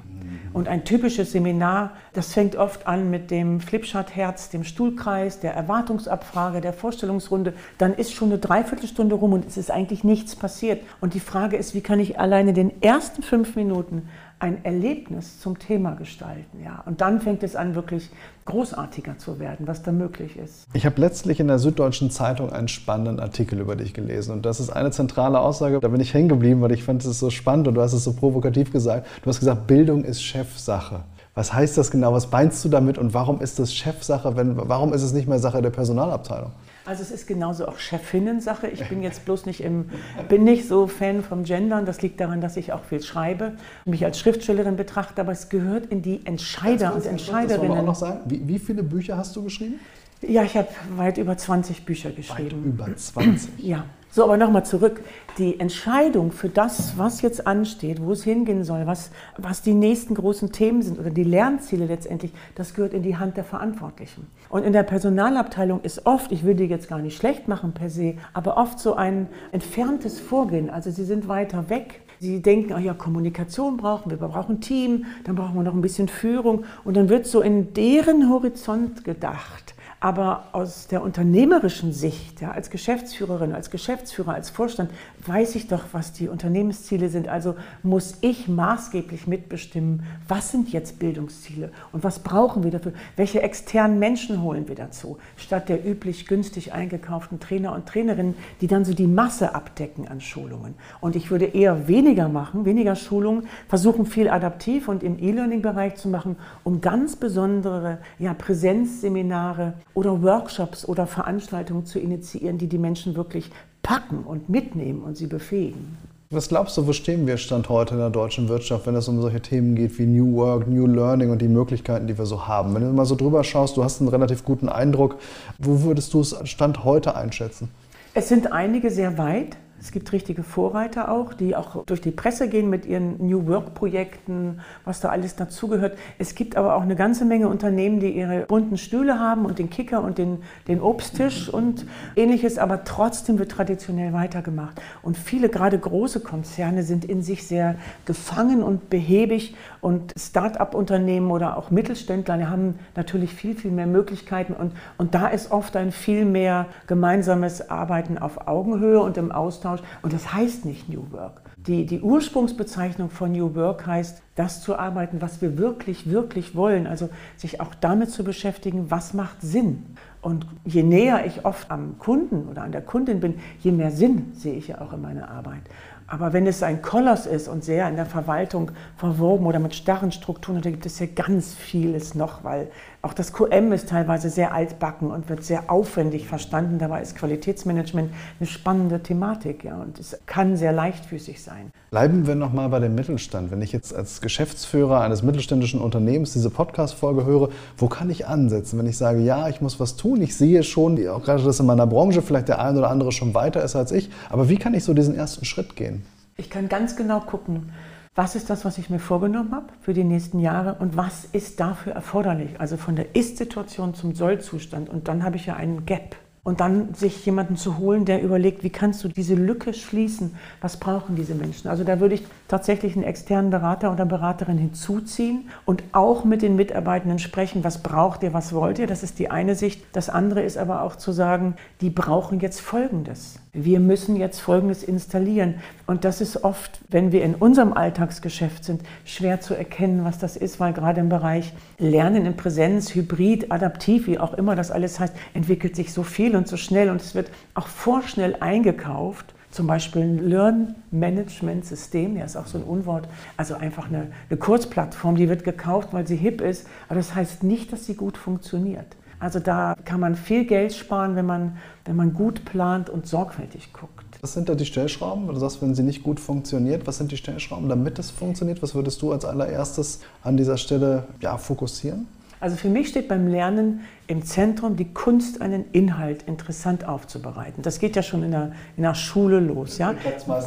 Und 0.53 0.67
ein 0.67 0.83
typisches 0.85 1.31
Seminar, 1.31 1.91
das 2.13 2.33
fängt 2.33 2.55
oft 2.55 2.87
an 2.87 3.09
mit 3.09 3.31
dem 3.31 3.59
Flipchart-Herz, 3.59 4.49
dem 4.49 4.63
Stuhlkreis, 4.63 5.39
der 5.39 5.53
Erwartungsabfrage, 5.53 6.61
der 6.61 6.73
Vorstellungsrunde. 6.73 7.53
Dann 7.77 7.93
ist 7.93 8.13
schon 8.13 8.29
eine 8.29 8.39
Dreiviertelstunde 8.39 9.15
rum 9.15 9.33
und 9.33 9.45
es 9.45 9.57
ist 9.57 9.71
eigentlich 9.71 10.03
nichts 10.03 10.35
passiert. 10.35 10.81
Und 11.01 11.13
die 11.13 11.19
Frage 11.19 11.57
ist, 11.57 11.73
wie 11.73 11.81
kann 11.81 11.99
ich 11.99 12.19
alleine 12.19 12.53
den 12.53 12.81
ersten 12.81 13.23
fünf 13.23 13.55
Minuten 13.55 14.09
ein 14.39 14.63
Erlebnis 14.63 15.39
zum 15.39 15.57
Thema 15.57 15.95
gestalten. 15.95 16.63
Ja. 16.63 16.83
Und 16.85 17.01
dann 17.01 17.21
fängt 17.21 17.41
es 17.41 17.55
an, 17.55 17.73
wirklich 17.73 18.09
großartiger 18.45 19.17
zu 19.17 19.39
werden, 19.39 19.67
was 19.67 19.81
da 19.81 19.91
möglich 19.91 20.37
ist. 20.37 20.67
Ich 20.73 20.85
habe 20.85 21.01
letztlich 21.01 21.39
in 21.39 21.47
der 21.47 21.59
Süddeutschen 21.59 22.11
Zeitung 22.11 22.53
einen 22.53 22.67
spannenden 22.67 23.19
Artikel 23.19 23.59
über 23.59 23.75
dich 23.75 23.93
gelesen. 23.93 24.31
Und 24.31 24.45
das 24.45 24.59
ist 24.59 24.69
eine 24.69 24.91
zentrale 24.91 25.39
Aussage, 25.39 25.79
da 25.79 25.87
bin 25.87 25.99
ich 26.01 26.13
hängen 26.13 26.29
geblieben, 26.29 26.61
weil 26.61 26.71
ich 26.71 26.83
fand 26.83 27.03
es 27.03 27.19
so 27.19 27.29
spannend 27.29 27.67
und 27.67 27.75
du 27.75 27.81
hast 27.81 27.93
es 27.93 28.03
so 28.03 28.13
provokativ 28.13 28.71
gesagt. 28.71 29.07
Du 29.23 29.29
hast 29.29 29.39
gesagt, 29.39 29.67
Bildung 29.67 30.03
ist 30.03 30.21
Chefsache. 30.21 31.01
Was 31.33 31.53
heißt 31.53 31.77
das 31.77 31.91
genau? 31.91 32.13
Was 32.13 32.31
meinst 32.31 32.63
du 32.65 32.69
damit 32.69 32.97
und 32.97 33.13
warum 33.13 33.41
ist 33.41 33.59
das 33.59 33.73
Chefsache? 33.73 34.35
Wenn, 34.35 34.57
warum 34.57 34.93
ist 34.93 35.03
es 35.03 35.13
nicht 35.13 35.27
mehr 35.27 35.39
Sache 35.39 35.61
der 35.61 35.69
Personalabteilung? 35.69 36.51
Also 36.87 37.03
es 37.03 37.11
ist 37.11 37.27
genauso 37.27 37.67
auch 37.67 37.79
Chefinnen-Sache. 37.79 38.67
Ich 38.69 38.87
bin 38.87 39.03
jetzt 39.03 39.25
bloß 39.25 39.45
nicht 39.45 39.61
im, 39.61 39.89
bin 40.29 40.45
nicht 40.45 40.67
so 40.67 40.87
Fan 40.87 41.21
vom 41.21 41.43
Gendern. 41.43 41.85
Das 41.85 42.01
liegt 42.01 42.19
daran, 42.21 42.39
dass 42.39 42.55
ich 42.55 42.71
auch 42.71 42.83
viel 42.83 43.01
schreibe, 43.01 43.57
mich 43.83 44.05
als 44.05 44.17
Schriftstellerin 44.19 44.77
betrachte, 44.77 45.19
aber 45.19 45.33
es 45.33 45.49
gehört 45.49 45.87
in 45.87 46.01
die 46.01 46.25
Entscheider 46.25 46.95
und 46.95 47.05
Entscheiderinnen. 47.05 47.71
Das 47.71 47.79
auch 47.79 47.85
noch 47.85 47.95
sagen. 47.95 48.21
Wie, 48.25 48.47
wie 48.47 48.57
viele 48.57 48.83
Bücher 48.83 49.17
hast 49.17 49.35
du 49.35 49.43
geschrieben? 49.43 49.81
Ja, 50.21 50.43
ich 50.43 50.55
habe 50.55 50.69
weit 50.95 51.17
über 51.17 51.37
20 51.37 51.83
Bücher 51.83 52.11
geschrieben. 52.11 52.77
Weit 52.79 52.87
über 52.87 52.95
20? 52.95 53.51
Ja. 53.59 53.85
So, 54.09 54.23
aber 54.23 54.37
nochmal 54.37 54.65
zurück. 54.65 55.01
Die 55.37 55.59
Entscheidung 55.59 56.31
für 56.31 56.49
das, 56.49 56.97
was 56.97 57.21
jetzt 57.21 57.45
ansteht, 57.45 58.01
wo 58.01 58.11
es 58.11 58.23
hingehen 58.23 58.63
soll, 58.63 58.87
was, 58.87 59.11
was 59.37 59.61
die 59.61 59.73
nächsten 59.73 60.15
großen 60.15 60.51
Themen 60.51 60.81
sind 60.81 60.97
oder 60.97 61.11
die 61.11 61.23
Lernziele 61.23 61.85
letztendlich, 61.85 62.31
das 62.55 62.73
gehört 62.73 62.93
in 62.93 63.03
die 63.03 63.17
Hand 63.17 63.37
der 63.37 63.43
Verantwortlichen. 63.43 64.25
Und 64.49 64.63
in 64.63 64.73
der 64.73 64.83
Personalabteilung 64.83 65.81
ist 65.81 66.05
oft, 66.07 66.31
ich 66.31 66.43
will 66.43 66.55
die 66.55 66.63
jetzt 66.63 66.89
gar 66.89 66.99
nicht 66.99 67.17
schlecht 67.17 67.47
machen 67.47 67.73
per 67.73 67.89
se, 67.89 68.15
aber 68.33 68.57
oft 68.57 68.79
so 68.79 68.95
ein 68.95 69.27
entferntes 69.51 70.19
Vorgehen. 70.19 70.69
Also 70.69 70.89
sie 70.89 71.05
sind 71.05 71.27
weiter 71.27 71.69
weg 71.69 72.01
Sie 72.19 72.41
denken, 72.41 72.73
ach 72.73 72.79
ja, 72.79 72.93
Kommunikation 72.93 73.77
brauchen 73.77 74.09
wir, 74.09 74.19
wir 74.19 74.27
brauchen 74.27 74.59
Team, 74.59 75.05
dann 75.25 75.35
brauchen 75.35 75.55
wir 75.55 75.63
noch 75.63 75.73
ein 75.73 75.81
bisschen 75.81 76.07
Führung. 76.07 76.65
Und 76.83 76.97
dann 76.97 77.09
wird 77.09 77.27
so 77.27 77.41
in 77.41 77.73
deren 77.73 78.29
Horizont 78.29 79.03
gedacht. 79.03 79.75
Aber 79.99 80.49
aus 80.51 80.85
der 80.87 81.01
unternehmerischen 81.01 81.91
Sicht, 81.91 82.39
ja, 82.41 82.51
als 82.51 82.69
Geschäftsführerin, 82.69 83.53
als 83.53 83.71
Geschäftsführer, 83.71 84.35
als 84.35 84.51
Vorstand, 84.51 84.91
weiß 85.25 85.55
ich 85.55 85.67
doch, 85.67 85.85
was 85.91 86.13
die 86.13 86.27
Unternehmensziele 86.27 87.09
sind. 87.09 87.27
Also 87.27 87.55
muss 87.81 88.17
ich 88.21 88.47
maßgeblich 88.47 89.25
mitbestimmen, 89.25 90.03
was 90.27 90.51
sind 90.51 90.71
jetzt 90.71 90.99
Bildungsziele 90.99 91.71
und 91.91 92.03
was 92.03 92.19
brauchen 92.19 92.63
wir 92.63 92.69
dafür? 92.69 92.93
Welche 93.15 93.41
externen 93.41 93.97
Menschen 93.97 94.43
holen 94.43 94.67
wir 94.67 94.75
dazu? 94.75 95.17
Statt 95.35 95.67
der 95.67 95.83
üblich 95.83 96.27
günstig 96.27 96.73
eingekauften 96.73 97.39
Trainer 97.39 97.73
und 97.73 97.87
Trainerinnen, 97.87 98.35
die 98.61 98.67
dann 98.67 98.85
so 98.85 98.93
die 98.93 99.07
Masse 99.07 99.55
abdecken 99.55 100.07
an 100.07 100.21
Schulungen. 100.21 100.75
Und 101.01 101.15
ich 101.15 101.31
würde 101.31 101.45
eher 101.45 101.87
weniger 101.87 102.29
machen, 102.29 102.65
weniger 102.65 102.95
Schulungen, 102.95 103.47
versuchen 103.67 104.05
viel 104.05 104.29
adaptiv 104.29 104.89
und 104.89 105.01
im 105.01 105.17
E-Learning-Bereich 105.17 105.95
zu 105.95 106.07
machen, 106.07 106.35
um 106.63 106.81
ganz 106.81 107.15
besondere 107.15 107.97
ja, 108.19 108.35
Präsenzseminare 108.35 109.73
oder 109.97 110.21
Workshops 110.21 110.87
oder 110.87 111.07
Veranstaltungen 111.07 111.87
zu 111.87 111.97
initiieren, 111.97 112.59
die 112.59 112.67
die 112.67 112.77
Menschen 112.77 113.15
wirklich 113.15 113.49
packen 113.81 114.19
und 114.19 114.47
mitnehmen 114.47 115.01
und 115.01 115.17
sie 115.17 115.25
befähigen. 115.25 115.97
Was 116.29 116.49
glaubst 116.49 116.77
du, 116.77 116.85
wo 116.85 116.93
stehen 116.93 117.25
wir 117.25 117.37
Stand 117.37 117.67
heute 117.67 117.95
in 117.95 117.99
der 117.99 118.11
deutschen 118.11 118.47
Wirtschaft, 118.47 118.85
wenn 118.85 118.93
es 118.93 119.07
um 119.07 119.19
solche 119.19 119.41
Themen 119.41 119.73
geht 119.73 119.97
wie 119.97 120.05
New 120.05 120.35
Work, 120.35 120.67
New 120.67 120.85
Learning 120.85 121.31
und 121.31 121.41
die 121.41 121.47
Möglichkeiten, 121.47 122.05
die 122.05 122.15
wir 122.15 122.27
so 122.27 122.47
haben? 122.47 122.75
Wenn 122.75 122.83
du 122.83 122.89
mal 122.89 123.05
so 123.07 123.15
drüber 123.15 123.43
schaust, 123.43 123.75
du 123.75 123.83
hast 123.83 123.99
einen 123.99 124.09
relativ 124.09 124.45
guten 124.45 124.69
Eindruck. 124.69 125.15
Wo 125.57 125.81
würdest 125.81 126.13
du 126.13 126.21
es 126.21 126.37
Stand 126.43 126.83
heute 126.83 127.15
einschätzen? 127.15 127.69
Es 128.13 128.29
sind 128.29 128.53
einige 128.53 128.91
sehr 128.91 129.17
weit. 129.17 129.57
Es 129.79 129.91
gibt 129.91 130.11
richtige 130.11 130.41
Vorreiter 130.41 131.11
auch, 131.11 131.33
die 131.33 131.55
auch 131.55 131.85
durch 131.85 132.01
die 132.01 132.11
Presse 132.11 132.49
gehen 132.49 132.69
mit 132.69 132.85
ihren 132.85 133.25
New 133.25 133.45
Work-Projekten, 133.47 134.59
was 134.85 135.01
da 135.01 135.09
alles 135.09 135.35
dazugehört. 135.35 135.97
Es 136.17 136.33
gibt 136.33 136.57
aber 136.57 136.75
auch 136.75 136.81
eine 136.81 136.95
ganze 136.95 137.25
Menge 137.25 137.47
Unternehmen, 137.47 137.99
die 137.99 138.09
ihre 138.09 138.45
bunten 138.47 138.77
Stühle 138.77 139.19
haben 139.19 139.45
und 139.45 139.59
den 139.59 139.69
Kicker 139.69 140.01
und 140.01 140.17
den, 140.17 140.39
den 140.67 140.81
Obsttisch 140.81 141.47
und 141.47 141.85
ähnliches, 142.15 142.57
aber 142.57 142.85
trotzdem 142.85 143.37
wird 143.37 143.51
traditionell 143.51 144.13
weitergemacht. 144.13 144.81
Und 145.03 145.15
viele, 145.15 145.49
gerade 145.49 145.77
große 145.77 146.21
Konzerne, 146.21 146.81
sind 146.81 147.05
in 147.05 147.21
sich 147.21 147.47
sehr 147.47 147.75
gefangen 148.05 148.63
und 148.63 148.89
behäbig 148.89 149.55
und 149.79 150.13
Start-up-Unternehmen 150.17 151.29
oder 151.29 151.57
auch 151.57 151.69
Mittelständler 151.69 152.37
die 152.37 152.47
haben 152.47 152.79
natürlich 152.95 153.33
viel, 153.33 153.55
viel 153.55 153.71
mehr 153.71 153.87
Möglichkeiten 153.87 154.53
und, 154.53 154.73
und 154.97 155.13
da 155.13 155.27
ist 155.27 155.51
oft 155.51 155.75
ein 155.75 155.91
viel 155.91 156.25
mehr 156.25 156.65
gemeinsames 156.87 157.69
Arbeiten 157.69 158.17
auf 158.17 158.47
Augenhöhe 158.47 158.99
und 158.99 159.17
im 159.17 159.31
Austausch 159.31 159.66
Austausch. 159.67 159.87
Und 160.01 160.13
das 160.13 160.33
heißt 160.33 160.65
nicht 160.65 160.89
New 160.89 161.11
Work. 161.11 161.41
Die, 161.57 161.85
die 161.85 162.01
Ursprungsbezeichnung 162.01 163.09
von 163.09 163.31
New 163.31 163.55
Work 163.55 163.85
heißt, 163.85 164.21
das 164.35 164.61
zu 164.61 164.77
arbeiten, 164.77 165.21
was 165.21 165.41
wir 165.41 165.57
wirklich, 165.57 166.09
wirklich 166.09 166.55
wollen. 166.55 166.87
Also 166.87 167.09
sich 167.35 167.59
auch 167.59 167.75
damit 167.75 168.11
zu 168.11 168.23
beschäftigen, 168.23 168.89
was 168.89 169.13
macht 169.13 169.41
Sinn. 169.41 169.83
Und 170.21 170.45
je 170.65 170.83
näher 170.83 171.25
ich 171.25 171.45
oft 171.45 171.69
am 171.71 171.97
Kunden 171.99 172.47
oder 172.47 172.63
an 172.63 172.71
der 172.71 172.81
Kundin 172.81 173.19
bin, 173.19 173.35
je 173.59 173.71
mehr 173.71 173.91
Sinn 173.91 174.31
sehe 174.33 174.55
ich 174.55 174.69
ja 174.69 174.81
auch 174.81 174.93
in 174.93 175.01
meiner 175.01 175.29
Arbeit. 175.29 175.61
Aber 176.09 176.31
wenn 176.31 176.47
es 176.47 176.63
ein 176.63 176.81
Koloss 176.81 177.25
ist 177.25 177.49
und 177.49 177.65
sehr 177.65 177.87
in 177.89 177.97
der 177.97 178.05
Verwaltung 178.05 178.71
verwoben 178.95 179.45
oder 179.45 179.59
mit 179.59 179.75
starren 179.75 180.13
Strukturen, 180.13 180.61
da 180.61 180.69
gibt 180.69 180.85
es 180.85 180.99
ja 180.99 181.05
ganz 181.13 181.53
vieles 181.53 182.15
noch, 182.15 182.45
weil 182.45 182.71
auch 183.01 183.13
das 183.13 183.31
QM 183.31 183.71
ist 183.71 183.89
teilweise 183.89 184.29
sehr 184.29 184.53
altbacken 184.53 185.11
und 185.11 185.29
wird 185.29 185.43
sehr 185.43 185.69
aufwendig 185.71 186.27
verstanden. 186.27 186.79
Dabei 186.79 187.01
ist 187.01 187.15
Qualitätsmanagement 187.15 188.11
eine 188.39 188.47
spannende 188.47 189.01
Thematik 189.01 189.63
ja, 189.63 189.77
und 189.77 189.99
es 189.99 190.17
kann 190.25 190.57
sehr 190.57 190.71
leichtfüßig 190.71 191.41
sein. 191.41 191.71
Bleiben 191.91 192.25
wir 192.25 192.35
nochmal 192.35 192.69
bei 192.69 192.79
dem 192.79 192.95
Mittelstand. 192.95 193.51
Wenn 193.51 193.61
ich 193.61 193.71
jetzt 193.71 193.95
als 193.95 194.19
Geschäftsführer 194.19 195.01
eines 195.01 195.21
mittelständischen 195.21 195.79
Unternehmens 195.79 196.33
diese 196.33 196.49
Podcast-Folge 196.49 197.25
höre, 197.25 197.49
wo 197.77 197.87
kann 197.87 198.09
ich 198.09 198.27
ansetzen? 198.27 198.79
Wenn 198.79 198.87
ich 198.87 198.97
sage, 198.97 199.19
ja, 199.19 199.47
ich 199.47 199.61
muss 199.61 199.79
was 199.79 199.95
tun, 199.95 200.21
ich 200.21 200.35
sehe 200.35 200.63
schon, 200.63 201.07
auch 201.07 201.23
gerade 201.23 201.43
das 201.43 201.59
in 201.59 201.67
meiner 201.67 201.87
Branche, 201.87 202.21
vielleicht 202.21 202.47
der 202.47 202.59
eine 202.59 202.79
oder 202.79 202.89
andere 202.89 203.11
schon 203.11 203.33
weiter 203.33 203.63
ist 203.63 203.75
als 203.75 203.91
ich, 203.91 204.09
aber 204.29 204.49
wie 204.49 204.57
kann 204.57 204.73
ich 204.73 204.83
so 204.83 204.93
diesen 204.93 205.15
ersten 205.15 205.45
Schritt 205.45 205.75
gehen? 205.75 206.03
Ich 206.35 206.49
kann 206.49 206.67
ganz 206.67 206.95
genau 206.95 207.19
gucken, 207.19 207.71
was 208.17 208.35
ist 208.35 208.49
das, 208.49 208.65
was 208.65 208.79
ich 208.79 208.89
mir 208.89 208.97
vorgenommen 208.97 209.53
habe 209.53 209.67
für 209.79 209.93
die 209.93 210.03
nächsten 210.03 210.39
Jahre 210.39 210.77
und 210.79 210.97
was 210.97 211.25
ist 211.33 211.59
dafür 211.59 211.93
erforderlich? 211.93 212.59
Also 212.59 212.75
von 212.75 212.95
der 212.95 213.15
Ist-Situation 213.15 213.93
zum 213.93 214.15
Soll-Zustand. 214.15 214.89
Und 214.89 215.07
dann 215.07 215.23
habe 215.23 215.35
ich 215.35 215.45
ja 215.45 215.55
einen 215.55 215.85
Gap. 215.85 216.15
Und 216.41 216.59
dann 216.59 216.95
sich 216.95 217.23
jemanden 217.27 217.57
zu 217.57 217.77
holen, 217.77 218.05
der 218.05 218.23
überlegt, 218.23 218.63
wie 218.63 218.71
kannst 218.71 219.03
du 219.03 219.07
diese 219.07 219.35
Lücke 219.35 219.71
schließen? 219.71 220.35
Was 220.61 220.77
brauchen 220.77 221.15
diese 221.15 221.35
Menschen? 221.35 221.67
Also 221.67 221.83
da 221.83 221.99
würde 221.99 222.15
ich 222.15 222.23
tatsächlich 222.47 222.95
einen 222.95 223.03
externen 223.03 223.51
Berater 223.51 223.91
oder 223.91 224.05
Beraterin 224.05 224.57
hinzuziehen 224.57 225.49
und 225.65 225.83
auch 225.91 226.23
mit 226.25 226.41
den 226.41 226.55
Mitarbeitenden 226.55 227.19
sprechen, 227.19 227.63
was 227.63 227.83
braucht 227.83 228.23
ihr, 228.23 228.33
was 228.33 228.53
wollt 228.53 228.79
ihr? 228.79 228.87
Das 228.87 229.03
ist 229.03 229.19
die 229.19 229.29
eine 229.29 229.55
Sicht. 229.55 229.83
Das 229.93 230.09
andere 230.09 230.41
ist 230.41 230.57
aber 230.57 230.81
auch 230.81 230.95
zu 230.95 231.11
sagen, 231.11 231.55
die 231.81 231.89
brauchen 231.89 232.39
jetzt 232.39 232.61
Folgendes 232.61 233.39
wir 233.57 233.79
müssen 233.79 234.15
jetzt 234.15 234.39
Folgendes 234.39 234.83
installieren. 234.83 235.55
Und 235.87 236.05
das 236.05 236.21
ist 236.21 236.43
oft, 236.43 236.79
wenn 236.89 237.11
wir 237.11 237.23
in 237.23 237.33
unserem 237.33 237.73
Alltagsgeschäft 237.73 238.63
sind, 238.63 238.81
schwer 239.03 239.41
zu 239.41 239.55
erkennen, 239.55 240.05
was 240.05 240.19
das 240.19 240.37
ist, 240.37 240.59
weil 240.59 240.73
gerade 240.73 241.01
im 241.01 241.09
Bereich 241.09 241.53
Lernen 241.79 242.25
in 242.27 242.37
Präsenz, 242.37 242.93
Hybrid, 242.93 243.51
Adaptiv, 243.51 244.05
wie 244.07 244.19
auch 244.19 244.33
immer 244.35 244.55
das 244.55 244.69
alles 244.69 244.99
heißt, 244.99 245.15
entwickelt 245.33 245.75
sich 245.75 245.91
so 245.91 246.03
viel 246.03 246.35
und 246.35 246.47
so 246.47 246.55
schnell 246.55 246.89
und 246.89 247.01
es 247.01 247.15
wird 247.15 247.31
auch 247.55 247.67
vorschnell 247.67 248.37
eingekauft. 248.39 249.33
Zum 249.57 249.65
Beispiel 249.65 250.03
ein 250.03 250.29
Learn-Management-System, 250.29 252.15
ja, 252.15 252.25
ist 252.25 252.37
auch 252.37 252.45
so 252.45 252.59
ein 252.59 252.63
Unwort, 252.63 253.07
also 253.37 253.55
einfach 253.55 253.87
eine, 253.87 254.11
eine 254.29 254.37
Kurzplattform, 254.37 255.15
die 255.15 255.29
wird 255.29 255.43
gekauft, 255.43 255.93
weil 255.93 256.05
sie 256.05 256.15
hip 256.15 256.41
ist, 256.41 256.67
aber 256.87 256.97
das 256.97 257.15
heißt 257.15 257.41
nicht, 257.41 257.73
dass 257.73 257.87
sie 257.87 257.95
gut 257.95 258.17
funktioniert. 258.17 258.85
Also 259.19 259.39
da 259.39 259.75
kann 259.83 259.99
man 259.99 260.15
viel 260.15 260.45
Geld 260.45 260.73
sparen, 260.73 261.15
wenn 261.15 261.25
man, 261.25 261.57
wenn 261.85 261.95
man 261.95 262.13
gut 262.13 262.45
plant 262.45 262.91
und 262.91 263.07
sorgfältig 263.07 263.73
guckt. 263.73 264.05
Was 264.21 264.33
sind 264.33 264.47
da 264.47 264.53
die 264.53 264.67
Stellschrauben? 264.67 265.25
Du 265.25 265.35
sagst, 265.37 265.59
wenn 265.63 265.73
sie 265.73 265.81
nicht 265.81 266.03
gut 266.03 266.19
funktioniert, 266.19 266.85
was 266.85 266.99
sind 266.99 267.11
die 267.11 267.17
Stellschrauben, 267.17 267.67
damit 267.67 267.97
es 267.97 268.11
funktioniert? 268.11 268.61
Was 268.61 268.75
würdest 268.75 269.01
du 269.01 269.11
als 269.11 269.25
allererstes 269.25 270.01
an 270.21 270.37
dieser 270.37 270.57
Stelle 270.57 271.07
ja, 271.19 271.39
fokussieren? 271.39 272.05
Also 272.39 272.55
für 272.55 272.69
mich 272.69 272.89
steht 272.89 273.07
beim 273.07 273.27
Lernen 273.27 273.81
im 274.05 274.23
Zentrum 274.23 274.75
die 274.75 274.93
Kunst, 274.93 275.41
einen 275.41 275.65
Inhalt 275.71 276.23
interessant 276.23 276.87
aufzubereiten. 276.87 277.63
Das 277.63 277.79
geht 277.79 277.95
ja 277.95 278.03
schon 278.03 278.23
in 278.23 278.31
der, 278.31 278.51
in 278.77 278.83
der 278.83 278.93
Schule 278.93 279.39
los. 279.39 279.77
Ja? 279.79 279.93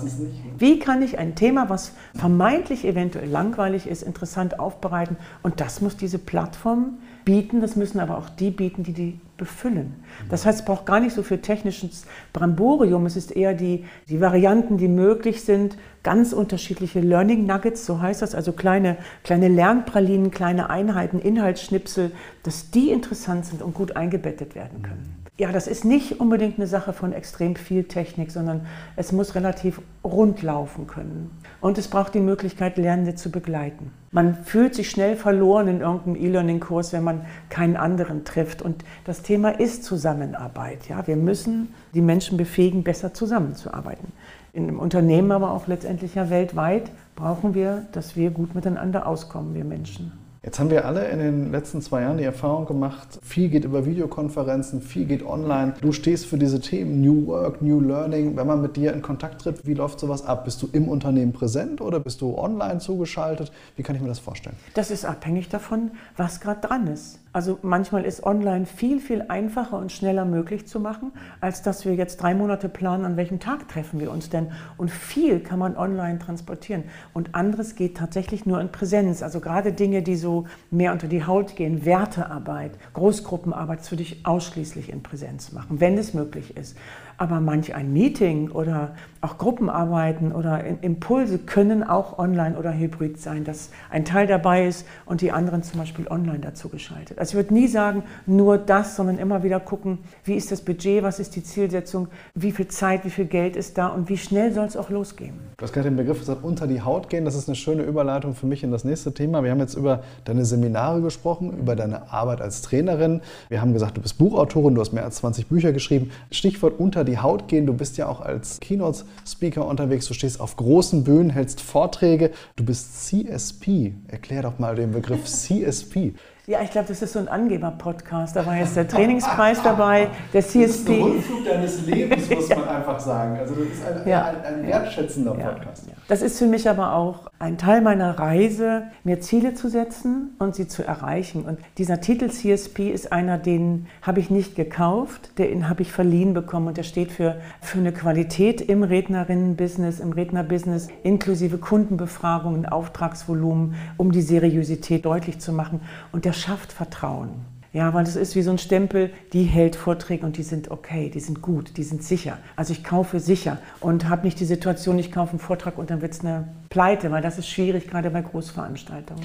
nicht. 0.03 0.17
Wie 0.59 0.79
kann 0.79 1.03
ich 1.03 1.19
ein 1.19 1.35
Thema, 1.35 1.69
was 1.69 1.93
vermeintlich 2.15 2.85
eventuell 2.85 3.29
langweilig 3.29 3.87
ist, 3.87 4.03
interessant 4.03 4.61
aufbereiten? 4.61 5.17
Und 5.43 5.61
das 5.61 5.81
muss 5.81 5.97
diese 5.97 6.19
Plattform 6.19 6.99
bieten, 7.25 7.61
das 7.61 7.77
müssen 7.77 8.01
aber 8.01 8.19
auch 8.19 8.29
die 8.29 8.51
bieten, 8.51 8.83
die 8.83 8.93
die 8.93 9.21
befüllen. 9.41 9.95
Das 10.29 10.45
heißt, 10.47 10.61
es 10.61 10.65
braucht 10.65 10.87
gar 10.87 11.01
nicht 11.01 11.15
so 11.15 11.23
viel 11.23 11.39
technisches 11.39 12.05
Bramborium, 12.33 13.07
es 13.07 13.17
ist 13.17 13.35
eher 13.35 13.55
die, 13.55 13.87
die 14.09 14.21
Varianten, 14.21 14.77
die 14.77 14.87
möglich 14.87 15.43
sind, 15.43 15.79
ganz 16.03 16.33
unterschiedliche 16.33 17.01
Learning 17.01 17.47
Nuggets, 17.47 17.87
so 17.87 18.01
heißt 18.01 18.21
das, 18.21 18.35
also 18.35 18.53
kleine, 18.53 18.99
kleine 19.25 19.49
Lernpralinen, 19.49 20.31
kleine 20.31 20.69
Einheiten, 20.69 21.19
Inhaltsschnipsel, 21.19 22.13
dass 22.43 22.71
die 22.71 22.91
interessant 22.91 23.47
sind 23.47 23.63
und 23.63 23.75
gut 23.75 23.97
eingebettet 23.97 24.55
werden 24.55 24.83
können 24.83 25.20
ja, 25.39 25.53
das 25.53 25.67
ist 25.67 25.87
nicht 25.87 26.21
unbedingt 26.21 26.59
eine 26.59 26.67
Sache 26.67 26.93
von 26.93 27.15
extrem 27.15 27.57
viel 27.57 27.85
Technik, 27.85 28.31
sondern 28.31 28.67
es 28.97 29.11
muss 29.11 29.35
relativ 29.35 29.81
rund 30.05 30.43
laufen 30.43 30.87
können. 30.87 31.31
Und 31.63 31.79
es 31.79 31.89
braucht 31.89 32.15
die 32.15 32.21
Möglichkeit, 32.21 32.77
Lernende 32.77 33.15
zu 33.15 33.31
begleiten. 33.31 33.91
Man 34.13 34.45
fühlt 34.45 34.75
sich 34.75 34.91
schnell 34.91 35.17
verloren 35.17 35.69
in 35.69 35.81
irgendeinem 35.81 36.17
E-Learning-Kurs, 36.17 36.93
wenn 36.93 37.05
man 37.05 37.25
keinen 37.49 37.77
anderen 37.77 38.25
trifft. 38.25 38.61
Und 38.61 38.85
das 39.05 39.23
Thema 39.23 39.49
ist 39.49 39.85
Zusammenarbeit. 39.85 40.89
Ja, 40.89 41.07
wir 41.07 41.17
müssen 41.17 41.75
die 41.95 42.03
Menschen 42.03 42.37
befähigen, 42.37 42.83
besser 42.83 43.15
zusammenzuarbeiten. 43.15 44.13
In 44.53 44.65
einem 44.65 44.79
Unternehmen, 44.79 45.33
aber 45.33 45.53
auch 45.53 45.69
letztendlich 45.69 46.17
ja 46.17 46.29
weltweit, 46.29 46.91
brauchen 47.17 47.55
wir, 47.55 47.87
dass 47.93 48.15
wir 48.15 48.31
gut 48.31 48.55
miteinander 48.55 49.07
auskommen, 49.07 49.55
wir 49.55 49.65
Menschen. 49.65 50.13
Jetzt 50.43 50.59
haben 50.59 50.71
wir 50.71 50.87
alle 50.87 51.07
in 51.09 51.19
den 51.19 51.53
letzten 51.53 51.83
zwei 51.83 52.01
Jahren 52.01 52.17
die 52.17 52.25
Erfahrung 52.25 52.65
gemacht, 52.65 53.19
viel 53.23 53.51
geht 53.51 53.67
über 53.67 53.85
Videokonferenzen, 53.85 54.81
viel 54.81 55.05
geht 55.05 55.23
online. 55.23 55.75
Du 55.83 55.93
stehst 55.93 56.25
für 56.25 56.39
diese 56.39 56.63
Themen 56.63 57.03
New 57.03 57.27
Work, 57.27 57.61
New 57.61 57.79
Learning. 57.79 58.37
Wenn 58.37 58.47
man 58.47 58.63
mit 58.63 58.75
dir 58.75 58.95
in 58.95 59.03
Kontakt 59.03 59.43
tritt, 59.43 59.67
wie 59.67 59.75
läuft 59.75 60.01
sowas 60.01 60.25
ab? 60.25 60.47
Bist 60.47 60.63
du 60.63 60.69
im 60.73 60.89
Unternehmen 60.89 61.35
präsent 61.35 61.83
oder 61.83 62.01
bist 62.01 62.23
du 62.23 62.39
online 62.39 62.79
zugeschaltet? 62.79 63.53
Wie 63.77 63.83
kann 63.83 63.97
ich 63.97 64.01
mir 64.01 64.09
das 64.09 64.19
vorstellen? 64.19 64.57
Das 64.73 64.91
ist 64.91 65.05
abhängig 65.05 65.51
davon, 65.51 65.91
was 66.17 66.41
gerade 66.41 66.67
dran 66.67 66.87
ist. 66.87 67.19
Also 67.33 67.61
manchmal 67.63 68.05
ist 68.05 68.25
online 68.25 68.67
viel, 68.67 68.99
viel 68.99 69.23
einfacher 69.29 69.79
und 69.79 69.93
schneller 69.93 70.25
möglich 70.25 70.67
zu 70.67 70.81
machen, 70.81 71.13
als 71.41 71.63
dass 71.63 71.85
wir 71.85 71.95
jetzt 71.95 72.17
drei 72.17 72.35
Monate 72.35 72.69
planen, 72.69 73.05
an 73.05 73.17
welchem 73.17 73.39
Tag 73.39 73.69
treffen 73.69 74.01
wir 74.01 74.11
uns 74.11 74.31
denn. 74.31 74.51
Und 74.77 74.91
viel 74.91 75.39
kann 75.39 75.61
man 75.61 75.77
online 75.77 76.19
transportieren. 76.19 76.85
Und 77.15 77.37
anderes 77.37 77.77
geht 77.77 77.97
tatsächlich 77.97 78.47
nur 78.47 78.61
in 78.61 78.73
Präsenz. 78.73 79.23
Also 79.23 79.39
gerade 79.39 79.73
Dinge, 79.73 80.03
die 80.03 80.17
so 80.17 80.47
mehr 80.73 80.91
unter 80.91 81.07
die 81.07 81.25
Haut 81.25 81.55
gehen, 81.55 81.85
Wertearbeit, 81.85 82.73
Großgruppenarbeit, 82.95 83.79
das 83.79 83.93
würde 83.93 84.03
ich 84.03 84.27
ausschließlich 84.27 84.91
in 84.91 85.05
Präsenz 85.05 85.53
machen, 85.53 85.79
wenn 85.79 85.97
es 85.99 86.15
möglich 86.15 86.57
ist. 86.57 86.77
Aber 87.21 87.39
manch 87.39 87.75
ein 87.75 87.93
Meeting 87.93 88.51
oder 88.51 88.95
auch 89.21 89.37
Gruppenarbeiten 89.37 90.33
oder 90.33 90.65
Impulse 90.81 91.39
können 91.39 91.83
auch 91.83 92.19
online 92.19 92.57
oder 92.57 92.73
hybrid 92.73 93.21
sein, 93.21 93.45
dass 93.45 93.69
ein 93.91 94.07
Teil 94.07 94.27
dabei 94.27 94.67
ist 94.67 94.87
und 95.05 95.21
die 95.21 95.31
anderen 95.31 95.63
zum 95.63 95.81
Beispiel 95.81 96.09
online 96.09 96.39
dazu 96.39 96.71
geschaltet. 96.71 97.19
Also 97.19 97.33
ich 97.33 97.45
würde 97.45 97.53
nie 97.53 97.69
sagen, 97.69 98.05
nur 98.25 98.57
das, 98.57 98.97
sondern 98.97 99.19
immer 99.19 99.43
wieder 99.43 99.61
gucken, 99.61 99.99
wie 100.25 100.33
ist 100.33 100.51
das 100.51 100.63
Budget, 100.63 101.03
was 101.03 101.21
ist 101.21 101.37
die 101.37 101.43
Zielsetzung, 101.45 102.09
wie 102.35 102.53
viel 102.53 102.69
Zeit, 102.69 103.05
wie 103.05 103.11
viel 103.11 103.27
Geld 103.27 103.55
ist 103.55 103.77
da 103.77 103.89
und 103.89 104.09
wie 104.09 104.17
schnell 104.17 104.55
soll 104.55 104.65
es 104.65 104.79
auch 104.79 104.89
losgehen. 104.89 105.35
Du 105.59 105.65
hast 105.65 105.75
gerade 105.75 105.91
den 105.91 105.97
Begriff 105.97 106.21
gesagt, 106.21 106.43
unter 106.43 106.67
die 106.67 106.81
Haut 106.81 107.11
gehen. 107.11 107.27
Das 107.27 107.35
ist 107.35 107.51
eine 107.51 107.57
schöne 107.57 107.83
Überleitung 107.83 108.35
für 108.35 108.47
mich 108.47 108.65
in 108.65 108.71
das 108.71 108.85
nächste 108.85 109.13
Thema. 109.13 109.45
Wir 109.45 109.51
haben 109.51 109.61
jetzt 109.61 109.75
über 109.75 110.03
deine 110.25 110.47
Seminare 110.47 111.03
gesprochen, 111.03 111.59
über 111.59 111.77
deine 111.77 112.11
Arbeit 112.11 112.41
als 112.41 112.63
Trainerin. 112.63 113.21
Wir 113.51 113.61
haben 113.61 113.75
gesagt, 113.75 113.99
du 113.99 114.01
bist 114.01 114.17
Buchautorin, 114.17 114.75
du 114.75 114.81
hast 114.81 114.95
mehr 114.95 115.05
als 115.05 115.17
20 115.17 115.49
Bücher 115.49 115.75
geschrieben. 115.75 116.11
Stichwort 116.31 116.81
unter 116.81 117.05
die 117.05 117.10
Haut 117.19 117.49
gehen. 117.49 117.67
Du 117.67 117.75
bist 117.75 117.97
ja 117.97 118.09
auch 118.09 118.21
als 118.21 118.61
Keynote-Speaker 118.61 119.67
unterwegs. 119.67 120.07
Du 120.07 120.15
stehst 120.15 120.41
auf 120.41 120.57
großen 120.57 121.05
Bühnen, 121.05 121.31
hältst 121.31 121.61
Vorträge. 121.61 122.31
Du 122.57 122.65
bist 122.65 123.07
CSP. 123.07 123.95
Erklär 124.09 124.43
doch 124.43 124.59
mal 124.59 124.75
den 124.75 124.93
Begriff 124.93 125.25
CSP. 125.25 126.15
Ja, 126.47 126.63
ich 126.63 126.71
glaube, 126.71 126.89
das 126.89 127.01
ist 127.01 127.13
so 127.13 127.19
ein 127.19 127.29
Angeber-Podcast. 127.29 128.35
Da 128.35 128.45
war 128.45 128.57
jetzt 128.57 128.75
der 128.75 128.89
Trainingspreis 128.89 129.63
dabei, 129.63 130.09
der 130.33 130.43
CSP. 130.43 130.63
Das 130.63 130.77
ist 130.77 130.89
der 130.89 130.99
Rundflug 130.99 131.45
deines 131.45 131.87
Lebens, 131.87 132.31
muss 132.31 132.49
man 132.57 132.69
einfach 132.69 132.99
sagen. 132.99 133.39
Also 133.39 133.55
das 133.55 133.65
ist 133.69 133.87
ein, 133.87 134.09
ja. 134.09 134.25
ein, 134.25 134.45
ein 134.45 134.67
wertschätzender 134.67 135.37
ja. 135.39 135.49
Podcast. 135.51 135.87
Ja. 135.87 135.95
Das 136.11 136.23
ist 136.23 136.41
für 136.41 136.49
mich 136.49 136.69
aber 136.69 136.95
auch 136.95 137.31
ein 137.39 137.57
Teil 137.57 137.83
meiner 137.83 138.19
Reise, 138.19 138.89
mir 139.05 139.21
Ziele 139.21 139.55
zu 139.55 139.69
setzen 139.69 140.35
und 140.41 140.57
sie 140.57 140.67
zu 140.67 140.83
erreichen. 140.83 141.45
Und 141.45 141.61
dieser 141.79 142.01
Titel 142.01 142.31
CSP 142.31 142.91
ist 142.91 143.13
einer, 143.13 143.39
den 143.39 143.87
habe 144.03 144.19
ich 144.19 144.29
nicht 144.29 144.57
gekauft, 144.57 145.39
den 145.39 145.69
habe 145.69 145.83
ich 145.83 145.93
verliehen 145.93 146.35
bekommen 146.35 146.67
und 146.67 146.77
der 146.77 146.83
steht 146.83 147.13
für, 147.13 147.41
für 147.61 147.79
eine 147.79 147.93
Qualität 147.93 148.61
im 148.61 148.83
Rednerinnen-Business, 148.83 150.01
im 150.01 150.11
Redner-Business, 150.11 150.89
inklusive 151.05 151.59
Kundenbefragungen, 151.59 152.67
Auftragsvolumen, 152.67 153.77
um 153.97 154.11
die 154.11 154.23
Seriosität 154.23 155.05
deutlich 155.05 155.39
zu 155.39 155.53
machen. 155.53 155.81
Und 156.11 156.25
der 156.25 156.33
schafft 156.33 156.73
Vertrauen. 156.73 157.31
Ja, 157.73 157.95
weil 157.95 158.05
das 158.05 158.17
ist 158.17 158.35
wie 158.35 158.43
so 158.43 158.51
ein 158.51 158.59
Stempel, 158.59 159.11
die 159.33 159.45
hält 159.45 159.77
Vorträge 159.77 160.27
und 160.27 160.37
die 160.37 160.43
sind 160.43 160.73
okay, 160.73 161.09
die 161.09 161.21
sind 161.21 161.41
gut, 161.41 161.77
die 161.77 161.85
sind 161.85 162.03
sicher. 162.03 162.39
Also 162.57 162.73
ich 162.73 162.83
kaufe 162.83 163.21
sicher 163.21 163.59
und 163.81 164.09
habe 164.09 164.25
nicht 164.25 164.41
die 164.41 164.45
Situation, 164.45 164.99
ich 164.99 165.13
kaufe 165.13 165.31
einen 165.31 165.39
Vortrag 165.39 165.79
und 165.79 165.91
dann 165.91 166.03
wird 166.03 166.13
es 166.13 166.21
eine 166.21 166.49
Pleite, 166.69 167.13
weil 167.13 167.23
das 167.23 167.39
ist 167.39 167.49
schwierig, 167.49 167.87
gerade 167.87 168.11
bei 168.11 168.23
Großveranstaltungen. 168.23 169.25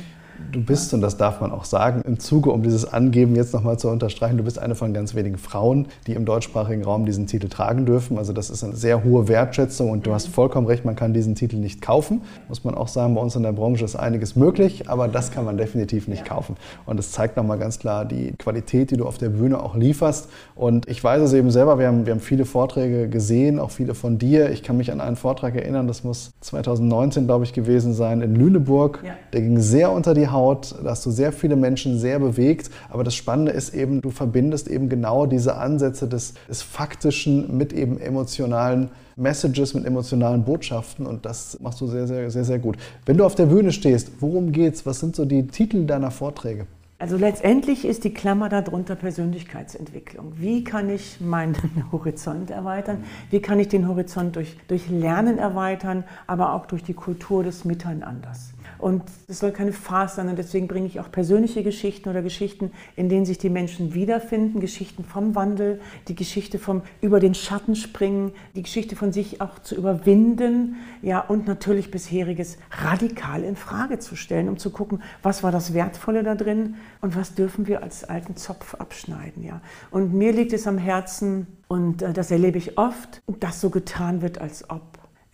Du 0.51 0.63
bist, 0.63 0.93
und 0.93 1.01
das 1.01 1.17
darf 1.17 1.41
man 1.41 1.51
auch 1.51 1.65
sagen, 1.65 2.01
im 2.05 2.19
Zuge, 2.19 2.51
um 2.51 2.61
dieses 2.63 2.91
Angeben 2.91 3.35
jetzt 3.35 3.53
nochmal 3.53 3.77
zu 3.79 3.89
unterstreichen, 3.89 4.37
du 4.37 4.43
bist 4.43 4.59
eine 4.59 4.75
von 4.75 4.93
ganz 4.93 5.15
wenigen 5.15 5.37
Frauen, 5.37 5.87
die 6.07 6.13
im 6.13 6.25
deutschsprachigen 6.25 6.83
Raum 6.83 7.05
diesen 7.05 7.27
Titel 7.27 7.47
tragen 7.47 7.85
dürfen. 7.85 8.17
Also 8.17 8.33
das 8.33 8.49
ist 8.49 8.63
eine 8.63 8.75
sehr 8.75 9.03
hohe 9.03 9.27
Wertschätzung 9.27 9.89
und 9.89 10.05
du 10.05 10.13
hast 10.13 10.27
vollkommen 10.27 10.67
recht, 10.67 10.85
man 10.85 10.95
kann 10.95 11.13
diesen 11.13 11.35
Titel 11.35 11.57
nicht 11.57 11.81
kaufen. 11.81 12.21
Muss 12.49 12.63
man 12.63 12.75
auch 12.75 12.87
sagen, 12.87 13.15
bei 13.15 13.21
uns 13.21 13.35
in 13.35 13.43
der 13.43 13.53
Branche 13.53 13.85
ist 13.85 13.95
einiges 13.95 14.35
möglich, 14.35 14.89
aber 14.89 15.07
das 15.07 15.31
kann 15.31 15.45
man 15.45 15.57
definitiv 15.57 16.07
nicht 16.07 16.25
kaufen. 16.25 16.55
Und 16.85 16.99
es 16.99 17.11
zeigt 17.11 17.37
nochmal 17.37 17.57
ganz 17.57 17.79
klar 17.79 18.05
die 18.05 18.33
Qualität, 18.37 18.91
die 18.91 18.97
du 18.97 19.05
auf 19.05 19.17
der 19.17 19.29
Bühne 19.29 19.61
auch 19.61 19.75
lieferst. 19.75 20.29
Und 20.55 20.87
ich 20.87 21.03
weiß 21.03 21.21
es 21.21 21.33
eben 21.33 21.51
selber, 21.51 21.79
wir 21.79 21.87
haben, 21.87 22.05
wir 22.05 22.13
haben 22.13 22.19
viele 22.19 22.45
Vorträge 22.45 23.09
gesehen, 23.09 23.59
auch 23.59 23.71
viele 23.71 23.95
von 23.95 24.17
dir. 24.17 24.51
Ich 24.51 24.63
kann 24.63 24.77
mich 24.77 24.91
an 24.91 25.01
einen 25.01 25.15
Vortrag 25.15 25.55
erinnern, 25.55 25.87
das 25.87 26.03
muss 26.03 26.31
2019, 26.41 27.25
glaube 27.25 27.45
ich, 27.45 27.53
gewesen 27.53 27.93
sein, 27.93 28.21
in 28.21 28.35
Lüneburg. 28.35 29.01
Ja. 29.05 29.13
Der 29.33 29.41
ging 29.41 29.59
sehr 29.59 29.91
unter 29.91 30.13
die 30.13 30.24
Haut, 30.29 30.75
da 30.83 30.91
hast 30.91 31.05
du 31.05 31.11
sehr 31.11 31.31
viele 31.31 31.55
Menschen 31.55 31.99
sehr 31.99 32.19
bewegt. 32.19 32.69
Aber 32.89 33.03
das 33.03 33.15
Spannende 33.15 33.51
ist 33.51 33.73
eben, 33.73 34.01
du 34.01 34.11
verbindest 34.11 34.67
eben 34.67 34.89
genau 34.89 35.25
diese 35.25 35.57
Ansätze 35.57 36.07
des, 36.07 36.33
des 36.49 36.61
Faktischen 36.61 37.57
mit 37.57 37.73
eben 37.73 37.99
emotionalen 37.99 38.89
Messages, 39.15 39.73
mit 39.73 39.85
emotionalen 39.85 40.43
Botschaften 40.43 41.05
und 41.05 41.25
das 41.25 41.57
machst 41.61 41.79
du 41.79 41.87
sehr, 41.87 42.05
sehr, 42.05 42.29
sehr, 42.29 42.43
sehr 42.43 42.59
gut. 42.59 42.77
Wenn 43.05 43.17
du 43.17 43.25
auf 43.25 43.35
der 43.35 43.45
Bühne 43.45 43.71
stehst, 43.71 44.11
worum 44.19 44.51
geht's? 44.51 44.85
Was 44.85 44.99
sind 44.99 45.15
so 45.15 45.23
die 45.23 45.47
Titel 45.47 45.85
deiner 45.85 46.11
Vorträge? 46.11 46.67
Also 46.97 47.17
letztendlich 47.17 47.83
ist 47.83 48.05
die 48.05 48.13
Klammer 48.13 48.47
darunter 48.47 48.95
Persönlichkeitsentwicklung. 48.95 50.33
Wie 50.37 50.63
kann 50.63 50.89
ich 50.89 51.19
meinen 51.19 51.55
Horizont 51.91 52.51
erweitern? 52.51 53.03
Wie 53.29 53.41
kann 53.41 53.59
ich 53.59 53.67
den 53.67 53.87
Horizont 53.87 54.35
durch, 54.37 54.55
durch 54.67 54.89
Lernen 54.89 55.37
erweitern, 55.37 56.05
aber 56.25 56.53
auch 56.53 56.65
durch 56.65 56.83
die 56.83 56.93
Kultur 56.93 57.43
des 57.43 57.65
Miteinanders? 57.65 58.54
Und 58.77 59.03
es 59.27 59.39
soll 59.39 59.51
keine 59.51 59.73
Farce 59.73 60.15
sein. 60.15 60.29
Und 60.29 60.37
deswegen 60.37 60.67
bringe 60.67 60.87
ich 60.87 60.99
auch 60.99 61.11
persönliche 61.11 61.63
Geschichten 61.63 62.09
oder 62.09 62.21
Geschichten, 62.21 62.71
in 62.95 63.09
denen 63.09 63.25
sich 63.25 63.37
die 63.37 63.49
Menschen 63.49 63.93
wiederfinden, 63.93 64.59
Geschichten 64.59 65.03
vom 65.03 65.35
Wandel, 65.35 65.79
die 66.07 66.15
Geschichte 66.15 66.59
vom 66.59 66.81
über 67.01 67.19
den 67.19 67.33
Schatten 67.33 67.75
springen, 67.75 68.31
die 68.55 68.63
Geschichte 68.63 68.95
von 68.95 69.11
sich 69.11 69.41
auch 69.41 69.59
zu 69.59 69.75
überwinden, 69.75 70.75
ja 71.01 71.19
und 71.19 71.47
natürlich 71.47 71.91
bisheriges 71.91 72.57
radikal 72.71 73.43
in 73.43 73.55
Frage 73.55 73.99
zu 73.99 74.15
stellen, 74.15 74.49
um 74.49 74.57
zu 74.57 74.69
gucken, 74.69 75.01
was 75.23 75.43
war 75.43 75.51
das 75.51 75.73
Wertvolle 75.73 76.23
da 76.23 76.35
drin 76.35 76.75
und 77.01 77.15
was 77.15 77.35
dürfen 77.35 77.67
wir 77.67 77.83
als 77.83 78.03
alten 78.03 78.35
Zopf 78.35 78.75
abschneiden, 78.75 79.43
ja. 79.43 79.61
Und 79.91 80.13
mir 80.13 80.31
liegt 80.33 80.53
es 80.53 80.67
am 80.67 80.77
Herzen 80.77 81.47
und 81.67 82.01
äh, 82.01 82.13
das 82.13 82.31
erlebe 82.31 82.57
ich 82.57 82.77
oft, 82.77 83.21
dass 83.39 83.61
so 83.61 83.69
getan 83.69 84.21
wird, 84.21 84.39
als 84.39 84.69
ob 84.69 84.81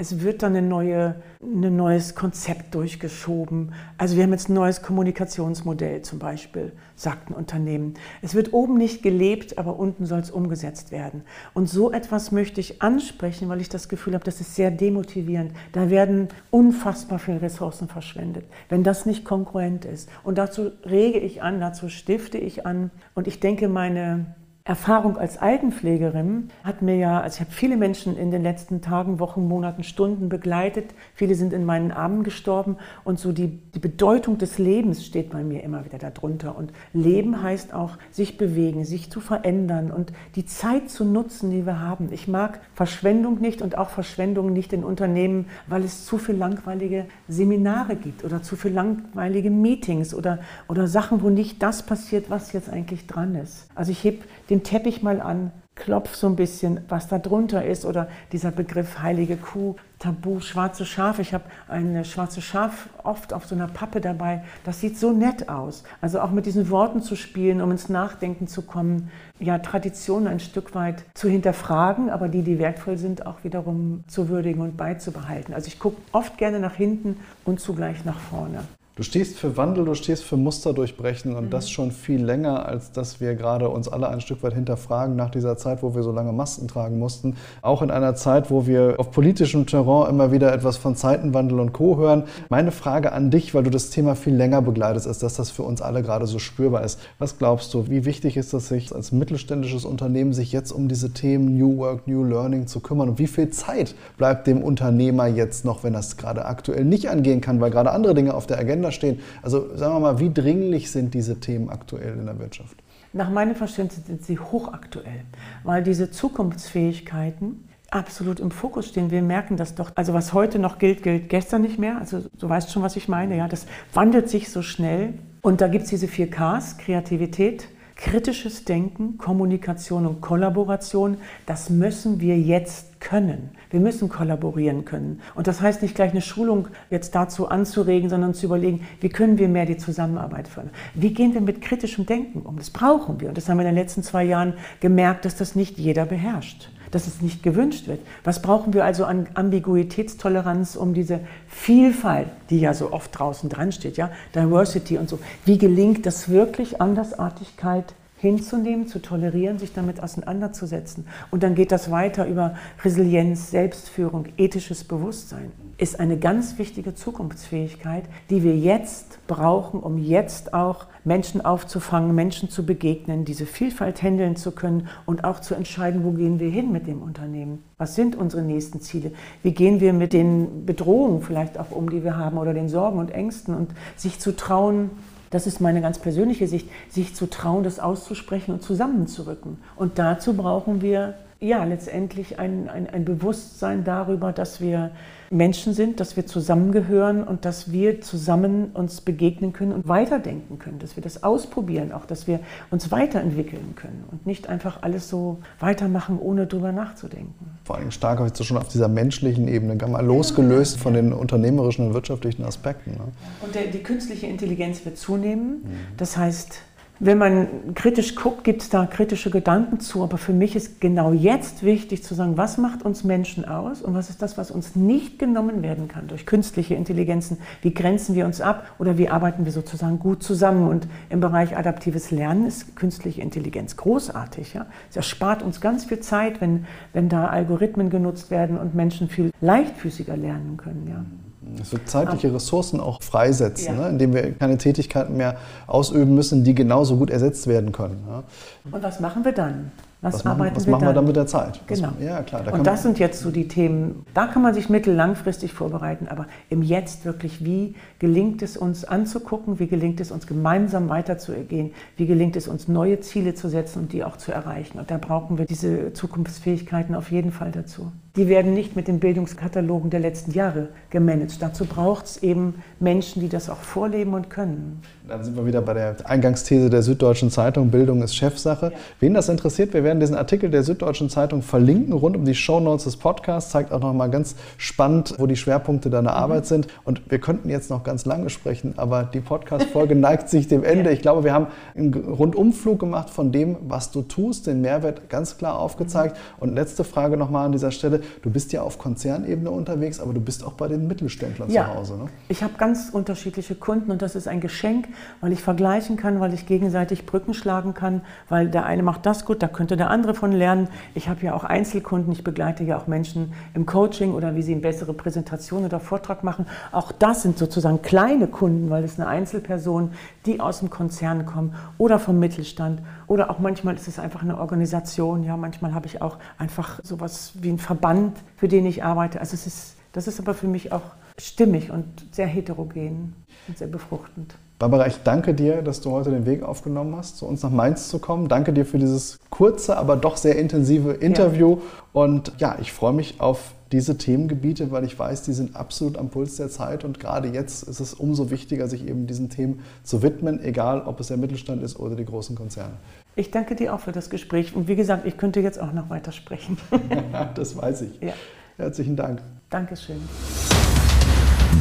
es 0.02 0.22
wird 0.22 0.42
dann 0.42 0.56
eine 0.56 0.68
neue, 0.68 1.22
ein 1.44 1.76
neues 1.76 2.16
Konzept 2.16 2.74
durchgeschoben. 2.74 3.74
Also 4.00 4.16
wir 4.16 4.24
haben 4.24 4.32
jetzt 4.32 4.50
ein 4.50 4.56
neues 4.56 4.82
Kommunikationsmodell 4.82 6.02
zum 6.02 6.18
Beispiel, 6.18 6.72
sagt 6.96 7.30
ein 7.30 7.36
Unternehmen. 7.36 7.94
Es 8.24 8.34
wird 8.34 8.52
oben 8.52 8.80
nicht 8.80 9.04
gelebt, 9.04 9.60
aber 9.60 9.78
unten 9.78 10.08
soll 10.08 10.18
es 10.18 10.32
umgesetzt 10.32 10.92
werden. 10.92 11.22
Und 11.54 11.70
so 11.70 11.92
etwas 11.92 12.32
möchte 12.32 12.60
ich 12.60 12.82
ansprechen, 12.82 13.48
weil 13.48 13.62
ich 13.62 13.70
das 13.70 13.90
Gefühl 13.90 14.16
habe, 14.16 14.24
das 14.24 14.42
ist 14.42 14.56
sehr 14.56 14.72
demotivierend. 14.72 15.52
Da 15.72 15.92
werden 15.92 16.30
unfassbar 16.50 17.20
viele 17.20 17.44
Ressourcen 17.44 17.88
verschwendet, 17.88 18.46
wenn 18.70 18.84
das 18.84 19.06
nicht 19.06 19.24
konkurrent 19.24 19.86
ist. 19.86 20.10
Und 20.24 20.40
dazu 20.40 20.72
rege 20.84 21.20
ich 21.20 21.44
an, 21.44 21.60
dazu 21.60 21.90
stifte 21.90 22.40
ich 22.40 22.66
an. 22.66 22.90
Und 23.14 23.28
ich 23.28 23.40
denke, 23.40 23.70
meine 23.70 24.34
Erfahrung 24.64 25.18
als 25.18 25.40
Altenpflegerin 25.40 26.50
hat 26.64 26.84
mir 26.84 26.96
ja, 26.96 27.20
also 27.20 27.38
ich 27.38 27.40
habe 27.40 27.52
viele 27.52 27.78
Menschen 27.78 28.16
in 28.16 28.30
den 28.30 28.44
letzten 28.44 28.82
Tagen, 28.82 29.20
Wochen, 29.20 29.48
Monaten, 29.48 29.84
Stunden 29.84 30.30
begleitet. 30.30 30.94
Viele 31.16 31.34
sind 31.34 31.52
in 31.52 31.66
meinen 31.66 31.92
Armen 31.92 32.24
gestorben 32.24 32.78
und 33.04 33.18
so 33.18 33.32
die, 33.32 33.48
die 33.48 33.80
Bedeutung 33.80 34.38
des 34.38 34.60
Lebens 34.60 35.04
steht 35.04 35.32
bei 35.32 35.44
mir 35.44 35.64
immer 35.64 35.84
wieder 35.84 35.98
darunter. 35.98 36.56
Und 36.56 36.72
Leben 36.94 37.42
heißt 37.42 37.74
auch 37.74 37.98
sich 38.12 38.38
bewegen, 38.38 38.86
sich 38.86 39.10
zu 39.10 39.20
verändern 39.20 39.90
und 39.90 40.14
die 40.36 40.46
Zeit 40.46 40.92
zu 40.92 41.06
nutzen, 41.06 41.50
die 41.50 41.66
wir 41.66 41.80
haben. 41.80 42.10
Ich 42.12 42.28
mag 42.28 42.60
Verschwendung 42.76 43.42
nicht 43.42 43.64
und 43.64 43.80
auch 43.80 43.90
Verschwendung 43.90 44.54
nicht 44.54 44.74
in 44.74 44.84
Unternehmen, 44.84 45.48
weil 45.66 45.84
es 45.84 46.06
zu 46.06 46.20
viel 46.20 46.36
langweilige 46.36 47.06
Seminare 47.28 47.96
gibt 47.96 48.24
oder 48.24 48.44
zu 48.44 48.56
viel 48.56 48.74
langweilige 48.74 49.50
Meetings 49.50 50.14
oder, 50.14 50.38
oder 50.68 50.88
Sachen, 50.88 51.24
wo 51.24 51.32
nicht 51.32 51.64
das 51.64 51.82
passiert, 51.82 52.30
was 52.30 52.52
jetzt 52.52 52.70
eigentlich 52.70 53.08
dran 53.08 53.34
ist. 53.34 53.68
Also 53.74 53.92
ich 53.92 54.04
heb 54.04 54.24
den 54.52 54.64
Teppich 54.64 55.02
mal 55.02 55.22
an, 55.22 55.52
klopf 55.76 56.14
so 56.14 56.28
ein 56.28 56.36
bisschen, 56.36 56.82
was 56.90 57.08
da 57.08 57.18
drunter 57.18 57.66
ist 57.66 57.86
oder 57.86 58.10
dieser 58.34 58.52
Begriff 58.52 59.00
heilige 59.00 59.38
Kuh, 59.38 59.78
Tabu, 59.98 60.42
schwarze 60.42 60.86
Schafe. 60.86 61.22
Ich 61.22 61.34
habe 61.34 61.46
ein 61.70 62.04
schwarzes 62.04 62.44
Schaf 62.44 62.90
oft 63.04 63.34
auf 63.34 63.46
so 63.46 63.56
einer 63.56 63.70
Pappe 63.70 64.02
dabei. 64.02 64.44
Das 64.66 64.82
sieht 64.82 64.98
so 65.00 65.14
nett 65.14 65.48
aus. 65.48 65.84
Also 66.02 66.20
auch 66.20 66.32
mit 66.32 66.46
diesen 66.46 66.70
Worten 66.70 67.02
zu 67.02 67.16
spielen, 67.16 67.62
um 67.62 67.72
ins 67.72 67.88
Nachdenken 67.88 68.48
zu 68.48 68.64
kommen, 68.64 69.10
ja, 69.40 69.58
Traditionen 69.58 70.28
ein 70.28 70.42
Stück 70.42 70.76
weit 70.76 71.06
zu 71.14 71.30
hinterfragen, 71.30 72.10
aber 72.10 72.28
die, 72.28 72.44
die 72.44 72.60
wertvoll 72.60 72.98
sind, 72.98 73.26
auch 73.26 73.44
wiederum 73.46 74.04
zu 74.08 74.28
würdigen 74.28 74.62
und 74.62 74.76
beizubehalten. 74.76 75.54
Also 75.54 75.68
ich 75.68 75.80
gucke 75.80 75.98
oft 76.12 76.38
gerne 76.38 76.60
nach 76.60 76.76
hinten 76.76 77.18
und 77.46 77.62
zugleich 77.62 78.04
nach 78.04 78.20
vorne. 78.20 78.60
Du 78.98 79.04
stehst 79.04 79.38
für 79.40 79.56
Wandel, 79.56 79.86
du 79.86 79.94
stehst 79.94 80.26
für 80.26 80.36
Muster 80.36 80.74
durchbrechen 80.74 81.34
und 81.38 81.46
mhm. 81.46 81.50
das 81.50 81.70
schon 81.70 81.92
viel 81.92 82.22
länger, 82.22 82.66
als 82.66 82.92
dass 82.92 83.22
wir 83.22 83.36
gerade 83.36 83.70
uns 83.70 83.88
alle 83.88 84.10
ein 84.10 84.20
Stück 84.20 84.44
weit 84.44 84.54
hinterfragen 84.54 85.16
nach 85.16 85.30
dieser 85.30 85.56
Zeit, 85.56 85.82
wo 85.82 85.96
wir 85.96 86.04
so 86.04 86.12
lange 86.12 86.34
Masken 86.34 86.68
tragen 86.68 87.00
mussten. 87.00 87.38
Auch 87.62 87.82
in 87.82 87.90
einer 87.90 88.16
Zeit, 88.16 88.52
wo 88.52 88.68
wir 88.68 88.96
auf 88.98 89.12
politischem 89.12 89.66
Terrain 89.66 90.10
immer 90.10 90.34
wieder 90.34 90.54
etwas 90.54 90.76
von 90.76 90.98
Zeitenwandel 90.98 91.62
und 91.62 91.72
Co. 91.72 91.96
hören. 91.96 92.26
Meine 92.50 92.74
Frage 92.74 93.14
an 93.14 93.32
dich, 93.32 93.54
weil 93.56 93.64
du 93.64 93.70
das 93.70 93.92
Thema 93.92 94.16
viel 94.16 94.36
länger 94.36 94.62
begleitest, 94.62 95.08
ist, 95.08 95.24
dass 95.24 95.36
das 95.36 95.52
für 95.52 95.64
uns 95.64 95.82
alle 95.82 96.04
gerade 96.04 96.28
so 96.28 96.38
spürbar 96.38 96.84
ist. 96.84 97.00
Was 97.18 97.38
glaubst 97.38 97.74
du, 97.74 97.88
wie 97.88 98.04
wichtig 98.04 98.36
ist 98.36 98.54
es, 98.54 98.68
sich 98.68 98.94
als 98.94 99.14
mittelständisches 99.14 99.86
Unternehmen 99.86 100.34
sich 100.34 100.52
jetzt 100.52 100.74
um 100.74 100.90
diese 100.90 101.14
Themen 101.14 101.58
New 101.58 101.78
Work, 101.78 102.10
New 102.10 102.26
Learning 102.26 102.68
zu 102.68 102.82
kümmern? 102.82 103.08
Und 103.08 103.20
wie 103.20 103.28
viel 103.28 103.52
Zeit 103.52 103.96
bleibt 104.18 104.48
dem 104.48 104.62
Unternehmer 104.62 105.28
jetzt 105.28 105.64
noch, 105.64 105.86
wenn 105.86 105.94
das 105.94 106.18
gerade 106.18 106.44
aktuell 106.44 106.84
nicht 106.84 107.10
angehen 107.10 107.40
kann, 107.40 107.62
weil 107.62 107.72
gerade 107.72 107.92
andere 107.92 108.14
Dinge 108.14 108.34
auf 108.34 108.48
der 108.48 108.60
Agenda 108.60 108.81
Agenda 108.82 108.92
stehen. 108.92 109.20
Also 109.42 109.76
sagen 109.76 109.96
wir 109.96 110.00
mal, 110.00 110.20
wie 110.20 110.34
dringlich 110.34 110.92
sind 110.92 111.14
diese 111.14 111.40
Themen 111.40 111.70
aktuell 111.70 112.18
in 112.18 112.26
der 112.26 112.40
Wirtschaft? 112.40 112.78
Nach 113.14 113.30
meinem 113.30 113.56
Verständnis 113.56 114.06
sind 114.06 114.24
sie 114.24 114.40
hochaktuell, 114.40 115.24
weil 115.64 115.84
diese 115.84 116.12
Zukunftsfähigkeiten 116.12 117.68
absolut 117.90 118.40
im 118.40 118.52
Fokus 118.52 118.88
stehen. 118.88 119.12
Wir 119.12 119.22
merken 119.22 119.58
das 119.58 119.76
doch. 119.76 119.92
Also 119.96 120.14
was 120.14 120.32
heute 120.32 120.60
noch 120.60 120.80
gilt, 120.80 121.04
gilt 121.04 121.28
gestern 121.28 121.62
nicht 121.62 121.78
mehr. 121.78 121.98
Also 121.98 122.24
du 122.40 122.48
weißt 122.48 122.72
schon, 122.72 122.84
was 122.84 122.96
ich 122.96 123.10
meine. 123.10 123.36
Ja, 123.36 123.50
das 123.50 123.66
wandelt 123.94 124.30
sich 124.30 124.50
so 124.50 124.62
schnell. 124.62 125.14
Und 125.42 125.60
da 125.60 125.68
gibt 125.68 125.86
es 125.86 125.90
diese 125.90 126.08
vier 126.08 126.30
Ks, 126.30 126.78
Kreativität, 126.78 127.68
kritisches 128.02 128.66
Denken, 128.66 129.18
Kommunikation 129.20 130.08
und 130.08 130.22
Kollaboration. 130.22 131.18
Das 131.46 131.70
müssen 131.70 132.20
wir 132.20 132.38
jetzt 132.38 133.00
können. 133.00 133.52
Wir 133.70 133.80
müssen 133.80 134.10
kollaborieren 134.10 134.86
können. 134.86 135.22
Und 135.36 135.46
das 135.46 135.62
heißt 135.62 135.84
nicht 135.84 135.94
gleich 135.94 136.12
eine 136.12 136.22
Schulung 136.22 136.68
jetzt 136.90 137.14
dazu 137.14 137.48
anzuregen, 137.48 138.10
sondern 138.10 138.34
zu 138.34 138.48
überlegen, 138.48 138.88
wie 139.02 139.10
können 139.10 139.38
wir 139.38 139.48
mehr 139.48 139.68
die 139.68 139.78
Zusammenarbeit 139.78 140.48
fördern? 140.48 140.74
Wie 140.96 141.14
gehen 141.14 141.34
wir 141.34 141.42
mit 141.42 141.62
kritischem 141.62 142.08
Denken 142.08 142.42
um? 142.42 142.58
Das 142.58 142.72
brauchen 142.72 143.22
wir. 143.22 143.30
Und 143.30 143.38
das 143.38 143.48
haben 143.48 143.58
wir 143.58 143.66
in 143.66 143.76
den 143.76 143.82
letzten 143.82 144.02
zwei 144.02 144.24
Jahren 144.24 144.56
gemerkt, 144.80 145.26
dass 145.26 145.36
das 145.36 145.56
nicht 145.56 145.78
jeder 145.78 146.06
beherrscht 146.06 146.70
dass 146.92 147.08
es 147.08 147.22
nicht 147.22 147.42
gewünscht 147.44 147.88
wird. 147.88 148.00
Was 148.24 148.42
brauchen 148.42 148.74
wir 148.74 148.86
also 148.86 149.06
an 149.06 149.28
Ambiguitätstoleranz, 149.34 150.76
um 150.76 150.94
diese 150.94 151.22
Vielfalt, 151.48 152.28
die 152.50 152.60
ja 152.60 152.74
so 152.74 152.92
oft 152.92 153.18
draußen 153.18 153.50
dran 153.50 153.72
steht, 153.72 153.98
ja, 153.98 154.12
Diversity 154.36 154.98
und 154.98 155.10
so, 155.10 155.20
wie 155.46 155.58
gelingt 155.58 156.06
das 156.06 156.30
wirklich, 156.30 156.82
Andersartigkeit 156.82 157.94
hinzunehmen, 158.22 158.86
zu 158.86 159.00
tolerieren, 159.00 159.58
sich 159.58 159.74
damit 159.74 160.02
auseinanderzusetzen. 160.02 161.08
Und 161.32 161.42
dann 161.42 161.56
geht 161.56 161.72
das 161.72 161.90
weiter 161.90 162.28
über 162.28 162.56
Resilienz, 162.84 163.50
Selbstführung, 163.50 164.28
ethisches 164.38 164.84
Bewusstsein. 164.84 165.52
Ist 165.80 166.00
eine 166.00 166.18
ganz 166.18 166.60
wichtige 166.60 166.94
Zukunftsfähigkeit, 166.94 168.04
die 168.30 168.44
wir 168.44 168.56
jetzt 168.56 169.26
brauchen, 169.26 169.80
um 169.80 169.98
jetzt 169.98 170.54
auch 170.54 170.86
Menschen 171.04 171.44
aufzufangen, 171.44 172.14
Menschen 172.14 172.52
zu 172.52 172.64
begegnen, 172.64 173.26
diese 173.26 173.48
Vielfalt 173.48 174.04
handeln 174.04 174.36
zu 174.36 174.52
können 174.52 174.88
und 175.08 175.24
auch 175.24 175.40
zu 175.40 175.56
entscheiden, 175.56 176.04
wo 176.04 176.12
gehen 176.12 176.40
wir 176.40 176.52
hin 176.52 176.72
mit 176.72 176.86
dem 176.86 177.02
Unternehmen? 177.02 177.64
Was 177.80 177.96
sind 177.96 178.16
unsere 178.16 178.44
nächsten 178.44 178.82
Ziele? 178.82 179.14
Wie 179.42 179.54
gehen 179.54 179.80
wir 179.80 179.94
mit 179.94 180.14
den 180.14 180.68
Bedrohungen 180.68 181.24
vielleicht 181.24 181.58
auch 181.58 181.72
um, 181.72 181.90
die 181.90 182.04
wir 182.04 182.18
haben 182.18 182.38
oder 182.38 182.54
den 182.54 182.70
Sorgen 182.70 183.00
und 183.00 183.10
Ängsten 183.10 183.56
und 183.56 183.72
sich 183.96 184.20
zu 184.20 184.36
trauen, 184.36 184.92
das 185.32 185.48
ist 185.48 185.60
meine 185.62 185.82
ganz 185.82 185.98
persönliche 185.98 186.48
Sicht, 186.48 186.70
sich 186.90 187.16
zu 187.16 187.28
trauen, 187.28 187.64
das 187.64 187.80
auszusprechen 187.80 188.54
und 188.54 188.62
zusammenzurücken. 188.62 189.58
Und 189.76 189.98
dazu 189.98 190.34
brauchen 190.34 190.82
wir 190.82 191.16
ja, 191.44 191.64
letztendlich 191.64 192.38
ein, 192.38 192.70
ein, 192.70 192.88
ein 192.88 193.04
Bewusstsein 193.04 193.84
darüber, 193.84 194.32
dass 194.32 194.62
wir 194.62 194.92
Menschen 195.32 195.74
sind, 195.74 196.00
dass 196.00 196.16
wir 196.16 196.28
zusammengehören 196.28 197.24
und 197.24 197.46
dass 197.46 197.72
wir 197.72 198.02
zusammen 198.02 198.72
uns 198.74 199.02
begegnen 199.02 199.52
können 199.52 199.72
und 199.72 199.88
weiterdenken 199.88 200.60
können, 200.60 200.78
dass 200.78 200.98
wir 200.98 201.02
das 201.02 201.24
ausprobieren, 201.24 201.94
auch 201.94 202.06
dass 202.06 202.28
wir 202.28 202.42
uns 202.70 202.92
weiterentwickeln 202.92 203.74
können 203.76 204.04
und 204.12 204.28
nicht 204.28 204.50
einfach 204.50 204.84
alles 204.84 205.10
so 205.10 205.40
weitermachen, 205.60 206.20
ohne 206.20 206.46
drüber 206.46 206.72
nachzudenken. 206.74 207.34
Vor 207.64 207.78
allem 207.78 207.90
stark 207.90 208.20
jetzt 208.20 208.46
schon 208.46 208.58
auf 208.58 208.68
dieser 208.68 208.88
menschlichen 208.88 209.48
Ebene, 209.48 209.76
mal 209.88 210.06
losgelöst 210.06 210.78
von 210.78 210.94
den 210.94 211.12
unternehmerischen 211.12 211.88
und 211.88 211.94
wirtschaftlichen 211.96 212.44
Aspekten. 212.44 212.92
Ne? 212.92 213.06
Und 213.42 213.56
der, 213.56 213.68
die 213.68 213.82
künstliche 213.82 214.28
Intelligenz 214.28 214.86
wird 214.86 214.98
zunehmen. 214.98 215.66
Das 215.98 216.18
heißt, 216.18 216.62
wenn 217.04 217.18
man 217.18 217.74
kritisch 217.74 218.14
guckt, 218.14 218.44
gibt 218.44 218.62
es 218.62 218.70
da 218.70 218.86
kritische 218.86 219.32
Gedanken 219.32 219.80
zu. 219.80 220.04
Aber 220.04 220.20
für 220.20 220.34
mich 220.34 220.56
ist 220.56 220.80
genau 220.80 221.14
jetzt 221.14 221.64
wichtig 221.64 222.04
zu 222.04 222.14
sagen, 222.14 222.38
was 222.38 222.60
macht 222.60 222.84
uns 222.84 223.04
Menschen 223.04 223.44
aus 223.44 223.82
und 223.82 223.96
was 223.96 224.12
ist 224.12 224.22
das, 224.22 224.38
was 224.38 224.52
uns 224.52 224.76
nicht 224.76 225.18
genommen 225.18 225.64
werden 225.64 225.88
kann 225.88 226.08
durch 226.08 226.28
künstliche 226.28 226.76
Intelligenzen? 226.76 227.40
Wie 227.64 227.74
grenzen 227.74 228.14
wir 228.14 228.28
uns 228.28 228.40
ab 228.40 228.68
oder 228.78 229.00
wie 229.00 229.10
arbeiten 229.10 229.46
wir 229.46 229.52
sozusagen 229.52 229.98
gut 229.98 230.22
zusammen? 230.22 230.68
Und 230.68 230.88
im 231.10 231.22
Bereich 231.22 231.58
adaptives 231.58 232.12
Lernen 232.12 232.46
ist 232.46 232.76
künstliche 232.76 233.22
Intelligenz 233.22 233.78
großartig. 233.78 234.54
Ja? 234.54 234.68
Es 234.92 234.96
erspart 234.96 235.42
uns 235.42 235.60
ganz 235.60 235.86
viel 235.86 236.02
Zeit, 236.02 236.40
wenn, 236.40 236.68
wenn 236.94 237.10
da 237.10 237.30
Algorithmen 237.30 237.90
genutzt 237.90 238.30
werden 238.30 238.60
und 238.60 238.76
Menschen 238.76 239.10
viel 239.10 239.32
leichtfüßiger 239.42 240.16
lernen 240.16 240.58
können. 240.58 240.88
Ja. 240.88 241.31
Wird 241.42 241.90
zeitliche 241.90 242.34
Ressourcen 242.34 242.80
auch 242.80 243.02
freisetzen, 243.02 243.76
ja. 243.76 243.82
ne, 243.82 243.90
indem 243.90 244.14
wir 244.14 244.32
keine 244.34 244.58
Tätigkeiten 244.58 245.18
mehr 245.18 245.38
ausüben 245.66 246.14
müssen, 246.14 246.44
die 246.44 246.54
genauso 246.54 246.98
gut 246.98 247.10
ersetzt 247.10 247.48
werden 247.48 247.72
können. 247.72 248.04
Ja. 248.08 248.24
Und 248.72 248.84
was 248.84 249.00
machen 249.00 249.26
wir 249.26 249.32
dann? 249.32 249.72
Was, 250.02 250.16
was 250.16 250.26
arbeiten 250.26 250.56
was 250.56 250.66
wir, 250.66 250.72
machen 250.72 250.88
wir 250.88 250.94
dann? 250.94 251.06
mit 251.06 251.16
der 251.16 251.28
Zeit? 251.28 251.62
Genau. 251.68 251.90
Was, 251.96 252.04
ja, 252.04 252.24
klar, 252.24 252.42
da 252.44 252.52
und 252.52 252.66
das 252.66 252.82
sind 252.82 252.98
jetzt 252.98 253.22
so 253.22 253.30
die 253.30 253.48
Themen, 253.48 254.04
da 254.16 254.26
kann 254.26 254.42
man 254.42 254.56
sich 254.56 254.68
mittel-langfristig 254.68 255.54
vorbereiten, 255.54 256.08
aber 256.08 256.26
im 256.50 256.64
Jetzt 256.64 257.06
wirklich, 257.06 257.46
wie 257.46 257.76
gelingt 258.00 258.42
es 258.42 258.58
uns 258.58 258.84
anzugucken, 258.84 259.60
wie 259.60 259.68
gelingt 259.68 260.00
es 260.00 260.12
uns 260.12 260.26
gemeinsam 260.26 260.90
weiterzugehen, 260.90 261.74
wie 261.98 262.08
gelingt 262.08 262.36
es 262.36 262.48
uns 262.48 262.68
neue 262.68 263.00
Ziele 263.02 263.36
zu 263.36 263.48
setzen 263.48 263.84
und 263.84 263.94
die 263.94 264.04
auch 264.04 264.18
zu 264.18 264.32
erreichen. 264.32 264.80
Und 264.80 264.90
da 264.90 264.98
brauchen 264.98 265.38
wir 265.38 265.46
diese 265.46 265.94
Zukunftsfähigkeiten 265.94 266.96
auf 266.96 267.12
jeden 267.12 267.32
Fall 267.32 267.52
dazu. 267.52 267.92
Die 268.18 268.28
werden 268.28 268.54
nicht 268.54 268.76
mit 268.76 268.90
den 268.90 269.00
Bildungskatalogen 269.00 269.90
der 269.90 270.02
letzten 270.02 270.32
Jahre 270.32 270.68
gemanagt. 270.90 271.38
Dazu 271.40 271.64
braucht 271.64 272.06
es 272.06 272.22
eben 272.22 272.56
Menschen, 272.82 273.22
die 273.22 273.30
das 273.30 273.50
auch 273.50 273.62
vorleben 273.62 274.14
und 274.14 274.30
können. 274.30 274.82
Dann 275.08 275.24
sind 275.24 275.38
wir 275.38 275.46
wieder 275.46 275.62
bei 275.62 275.74
der 275.74 275.96
Eingangsthese 276.04 276.70
der 276.70 276.84
Süddeutschen 276.84 277.32
Zeitung, 277.32 277.72
Bildung 277.72 278.04
ist 278.04 278.16
Chefsache. 278.16 278.72
Ja. 278.74 278.78
Wen 279.00 279.14
das 279.14 279.30
interessiert, 279.30 279.74
wir 279.74 279.86
werden 279.86 280.02
diesen 280.02 280.16
Artikel 280.16 280.50
der 280.50 280.64
Süddeutschen 280.64 281.10
Zeitung 281.10 281.42
verlinken, 281.42 281.94
rund 281.94 282.18
um 282.18 282.26
die 282.26 282.36
Shownotes 282.36 282.84
des 282.84 282.98
Podcasts, 282.98 283.52
zeigt 283.52 283.72
auch 283.72 283.80
nochmal 283.80 284.10
ganz 284.10 284.36
spannend, 284.58 285.16
wo 285.18 285.26
die 285.26 285.38
Schwerpunkte 285.38 285.90
deiner 285.90 286.12
mhm. 286.12 286.18
Arbeit 286.18 286.46
sind. 286.48 286.68
Und 286.84 287.10
wir 287.10 287.20
könnten 287.20 287.50
jetzt 287.50 287.70
noch 287.70 287.84
ganz 287.84 288.06
lange 288.06 288.30
sprechen, 288.30 288.74
aber 288.76 289.04
die 289.04 289.22
Podcast-Folge 289.22 289.96
neigt 289.98 290.28
sich 290.28 290.50
dem 290.50 290.66
Ende. 290.66 290.90
Ja. 290.90 290.92
Ich 290.92 291.02
glaube, 291.02 291.24
wir 291.24 291.34
haben 291.34 291.48
einen 291.76 291.94
Rundumflug 291.94 292.78
gemacht 292.78 293.10
von 293.10 293.32
dem, 293.32 293.56
was 293.68 293.92
du 293.92 294.02
tust, 294.02 294.48
den 294.48 294.60
Mehrwert 294.60 295.10
ganz 295.10 295.38
klar 295.38 295.58
aufgezeigt. 295.58 296.18
Mhm. 296.18 296.44
Und 296.44 296.56
letzte 296.56 296.84
Frage 296.84 297.16
nochmal 297.16 297.46
an 297.46 297.54
dieser 297.54 297.72
Stelle. 297.72 298.01
Du 298.22 298.30
bist 298.30 298.52
ja 298.54 298.62
auf 298.62 298.78
Konzernebene 298.78 299.50
unterwegs, 299.52 300.00
aber 300.00 300.14
du 300.14 300.22
bist 300.22 300.44
auch 300.44 300.54
bei 300.54 300.68
den 300.68 300.88
Mittelständlern 300.88 301.50
ja. 301.50 301.66
zu 301.66 301.76
Hause. 301.76 301.98
Ne? 301.98 302.06
Ich 302.30 302.44
habe 302.44 302.54
ganz 302.58 302.90
unterschiedliche 302.92 303.56
Kunden 303.56 303.92
und 303.92 304.02
das 304.02 304.16
ist 304.16 304.28
ein 304.28 304.42
Geschenk, 304.42 304.88
weil 305.20 305.32
ich 305.32 305.42
vergleichen 305.42 305.98
kann, 305.98 306.20
weil 306.20 306.34
ich 306.34 306.46
gegenseitig 306.46 307.06
Brücken 307.06 307.34
schlagen 307.34 307.74
kann, 307.74 308.02
weil 308.30 308.50
der 308.50 308.66
eine 308.66 308.84
macht 308.84 309.06
das 309.06 309.26
gut, 309.26 309.42
da 309.44 309.48
könnte 309.48 309.78
der 309.78 309.90
andere 309.90 310.14
von 310.14 310.32
lernen. 310.32 310.68
Ich 310.96 311.10
habe 311.10 311.26
ja 311.26 311.34
auch 311.34 311.44
Einzelkunden, 311.44 312.12
ich 312.12 312.24
begleite 312.24 312.64
ja 312.64 312.78
auch 312.78 312.88
Menschen 312.88 313.34
im 313.54 313.66
Coaching 313.66 314.14
oder 314.14 314.36
wie 314.36 314.42
sie 314.42 314.54
eine 314.54 314.62
bessere 314.62 314.94
Präsentation 314.94 315.66
oder 315.66 315.80
Vortrag 315.80 316.24
machen. 316.24 316.46
Auch 316.72 316.92
das 316.92 317.24
sind 317.24 317.38
sozusagen 317.38 317.82
kleine 317.82 318.28
Kunden, 318.28 318.70
weil 318.70 318.84
es 318.84 319.00
eine 319.00 319.08
Einzelperson, 319.08 319.92
die 320.26 320.40
aus 320.40 320.60
dem 320.60 320.70
Konzern 320.70 321.26
kommen 321.26 321.56
oder 321.78 322.00
vom 322.00 322.20
Mittelstand 322.20 322.82
oder 323.12 323.30
auch 323.30 323.40
manchmal 323.40 323.76
ist 323.76 323.90
es 323.90 324.00
einfach 324.00 324.22
eine 324.24 324.40
Organisation. 324.40 325.26
Ja, 325.26 325.36
manchmal 325.36 325.74
habe 325.74 325.86
ich 325.86 326.02
auch 326.02 326.18
einfach 326.38 326.80
sowas 326.82 327.34
wie 327.42 327.50
einen 327.50 327.60
Verband, 327.60 328.18
für 328.38 328.48
den 328.48 328.66
ich 328.66 328.86
arbeite. 328.86 329.20
Also 329.20 329.34
es 329.34 329.46
ist, 329.46 329.76
das 329.92 330.08
ist 330.08 330.22
aber 330.22 330.34
für 330.34 330.48
mich 330.48 330.72
auch 330.72 330.82
stimmig 331.18 331.72
und 331.72 331.86
sehr 332.12 332.26
heterogen 332.26 333.14
und 333.50 333.58
sehr 333.58 333.68
befruchtend. 333.68 334.36
Barbara, 334.60 334.88
ich 334.88 335.04
danke 335.04 335.34
dir, 335.34 335.62
dass 335.62 335.82
du 335.82 335.92
heute 335.92 336.12
den 336.12 336.26
Weg 336.26 336.42
aufgenommen 336.42 336.96
hast, 336.96 337.18
zu 337.18 337.26
uns 337.26 337.44
nach 337.44 337.50
Mainz 337.50 337.90
zu 337.90 338.00
kommen. 338.00 338.30
Danke 338.30 338.54
dir 338.54 338.66
für 338.66 338.80
dieses 338.80 339.20
kurze, 339.30 339.76
aber 339.76 339.98
doch 339.98 340.16
sehr 340.16 340.38
intensive 340.38 340.92
Interview. 340.92 341.56
Ja. 341.56 341.62
Und 341.92 342.32
ja, 342.38 342.56
ich 342.62 342.72
freue 342.72 342.94
mich 342.94 343.20
auf 343.20 343.56
diese 343.72 343.98
Themengebiete, 343.98 344.72
weil 344.72 344.84
ich 344.84 344.98
weiß, 345.00 345.24
die 345.24 345.34
sind 345.34 345.56
absolut 345.56 345.98
am 345.98 346.10
Puls 346.10 346.36
der 346.36 346.50
Zeit. 346.50 346.84
Und 346.84 347.00
gerade 347.00 347.30
jetzt 347.30 347.64
ist 347.64 347.80
es 347.80 347.94
umso 347.94 348.30
wichtiger, 348.30 348.68
sich 348.68 348.88
eben 348.88 349.08
diesen 349.08 349.30
Themen 349.30 349.62
zu 349.84 350.04
widmen, 350.04 350.44
egal 350.44 350.82
ob 350.82 351.00
es 351.00 351.08
der 351.08 351.18
Mittelstand 351.18 351.64
ist 351.64 351.80
oder 351.80 351.96
die 351.96 352.06
großen 352.06 352.36
Konzerne. 352.36 352.74
Ich 353.22 353.30
danke 353.30 353.54
dir 353.54 353.76
auch 353.76 353.82
für 353.82 353.92
das 353.92 354.10
Gespräch. 354.10 354.56
Und 354.56 354.68
wie 354.68 354.76
gesagt, 354.76 355.06
ich 355.06 355.16
könnte 355.16 355.42
jetzt 355.42 355.62
auch 355.62 355.74
noch 355.74 355.92
weiter 355.92 356.12
sprechen. 356.12 356.58
das 357.36 357.56
weiß 357.56 357.84
ich. 357.84 358.02
Ja. 358.02 358.14
Herzlichen 358.58 358.96
Dank. 358.96 359.22
Dankeschön. 359.52 360.02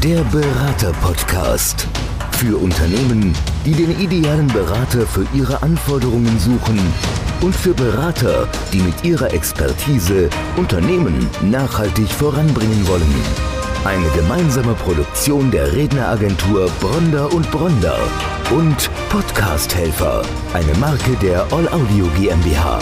Der 0.02 0.22
Berater-Podcast. 0.32 1.86
Für 2.30 2.56
Unternehmen, 2.56 3.34
die 3.66 3.72
den 3.72 3.90
idealen 4.00 4.46
Berater 4.46 5.02
für 5.06 5.26
ihre 5.34 5.62
Anforderungen 5.62 6.38
suchen 6.38 6.80
und 7.42 7.54
für 7.54 7.74
Berater, 7.74 8.48
die 8.72 8.80
mit 8.80 9.04
ihrer 9.04 9.30
Expertise 9.34 10.30
Unternehmen 10.56 11.28
nachhaltig 11.42 12.08
voranbringen 12.08 12.88
wollen. 12.88 13.59
Eine 13.84 14.10
gemeinsame 14.10 14.74
Produktion 14.74 15.50
der 15.50 15.72
Redneragentur 15.72 16.70
Bronder 16.80 17.32
und 17.32 17.50
Bronder 17.50 17.98
und 18.50 18.90
Podcast 19.08 19.74
Helfer, 19.74 20.22
eine 20.52 20.74
Marke 20.74 21.16
der 21.22 21.50
All 21.50 21.66
Audio 21.68 22.06
GmbH. 22.18 22.78